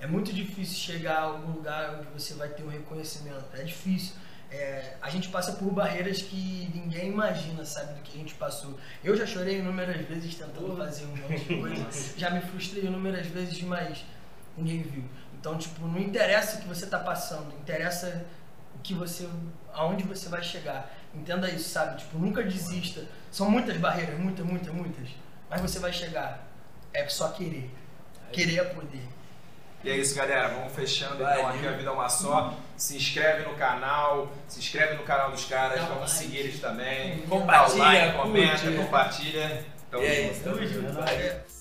é 0.00 0.06
muito 0.06 0.32
difícil 0.32 0.76
chegar 0.76 1.18
a 1.18 1.22
algum 1.22 1.52
lugar 1.52 1.96
onde 1.98 2.06
você 2.08 2.34
vai 2.34 2.48
ter 2.48 2.62
um 2.62 2.68
reconhecimento. 2.68 3.44
É 3.54 3.62
difícil. 3.62 4.14
É, 4.50 4.96
a 5.00 5.08
gente 5.08 5.28
passa 5.30 5.52
por 5.52 5.72
barreiras 5.72 6.20
que 6.20 6.70
ninguém 6.74 7.08
imagina, 7.08 7.64
sabe, 7.64 7.94
do 7.94 8.02
que 8.02 8.16
a 8.16 8.20
gente 8.20 8.34
passou. 8.34 8.78
Eu 9.02 9.16
já 9.16 9.26
chorei 9.26 9.60
inúmeras 9.60 10.06
vezes 10.06 10.34
tentando 10.34 10.76
fazer 10.76 11.06
um 11.06 11.16
monte 11.16 11.44
de 11.44 11.56
coisa. 11.56 11.86
Já 12.18 12.30
me 12.30 12.42
frustrei 12.42 12.84
inúmeras 12.84 13.26
vezes, 13.28 13.62
mas 13.62 14.04
ninguém 14.56 14.82
viu. 14.82 15.04
Então, 15.40 15.56
tipo, 15.56 15.86
não 15.86 15.98
interessa 15.98 16.58
o 16.58 16.60
que 16.60 16.68
você 16.68 16.86
tá 16.86 16.98
passando, 16.98 17.50
interessa 17.62 18.26
o 18.76 18.78
que 18.82 18.94
você, 18.94 19.28
aonde 19.72 20.04
você 20.04 20.28
vai 20.28 20.42
chegar. 20.42 20.90
Entenda 21.14 21.48
isso, 21.50 21.68
sabe? 21.68 21.98
Tipo, 21.98 22.18
nunca 22.18 22.42
desista. 22.42 23.04
São 23.30 23.50
muitas 23.50 23.76
barreiras, 23.76 24.18
muitas, 24.18 24.44
muitas, 24.44 24.72
muitas. 24.74 25.08
Mas 25.50 25.60
você 25.60 25.78
vai 25.78 25.92
chegar. 25.92 26.46
É 26.94 27.06
só 27.08 27.28
querer. 27.28 27.70
Querer 28.32 28.58
é 28.58 28.64
poder. 28.64 29.06
E 29.84 29.90
é 29.90 29.96
isso, 29.96 30.14
galera. 30.14 30.48
Vamos 30.48 30.72
fechando 30.72 31.16
então 31.16 31.48
aqui 31.48 31.66
a 31.66 31.72
Vida 31.72 31.90
é 31.90 31.92
Uma 31.92 32.08
Só. 32.08 32.54
Se 32.76 32.96
inscreve 32.96 33.48
no 33.48 33.54
canal, 33.56 34.30
se 34.48 34.58
inscreve 34.60 34.94
no 34.94 35.02
canal 35.02 35.30
dos 35.30 35.44
caras, 35.44 35.80
Dá 35.80 35.86
vamos 35.86 36.10
like. 36.12 36.24
seguir 36.24 36.38
eles 36.38 36.60
também. 36.60 37.18
Compartilha, 37.26 37.46
Dá 37.46 37.74
o 37.74 37.78
like, 37.78 38.16
comenta, 38.18 38.58
curte. 38.58 38.76
compartilha. 38.76 39.64
Tamo 39.90 40.02
E 40.02 40.06
é 40.06 40.22
junto. 40.22 40.32
isso, 40.32 40.44
Tamo 40.44 40.66
junto. 40.66 41.51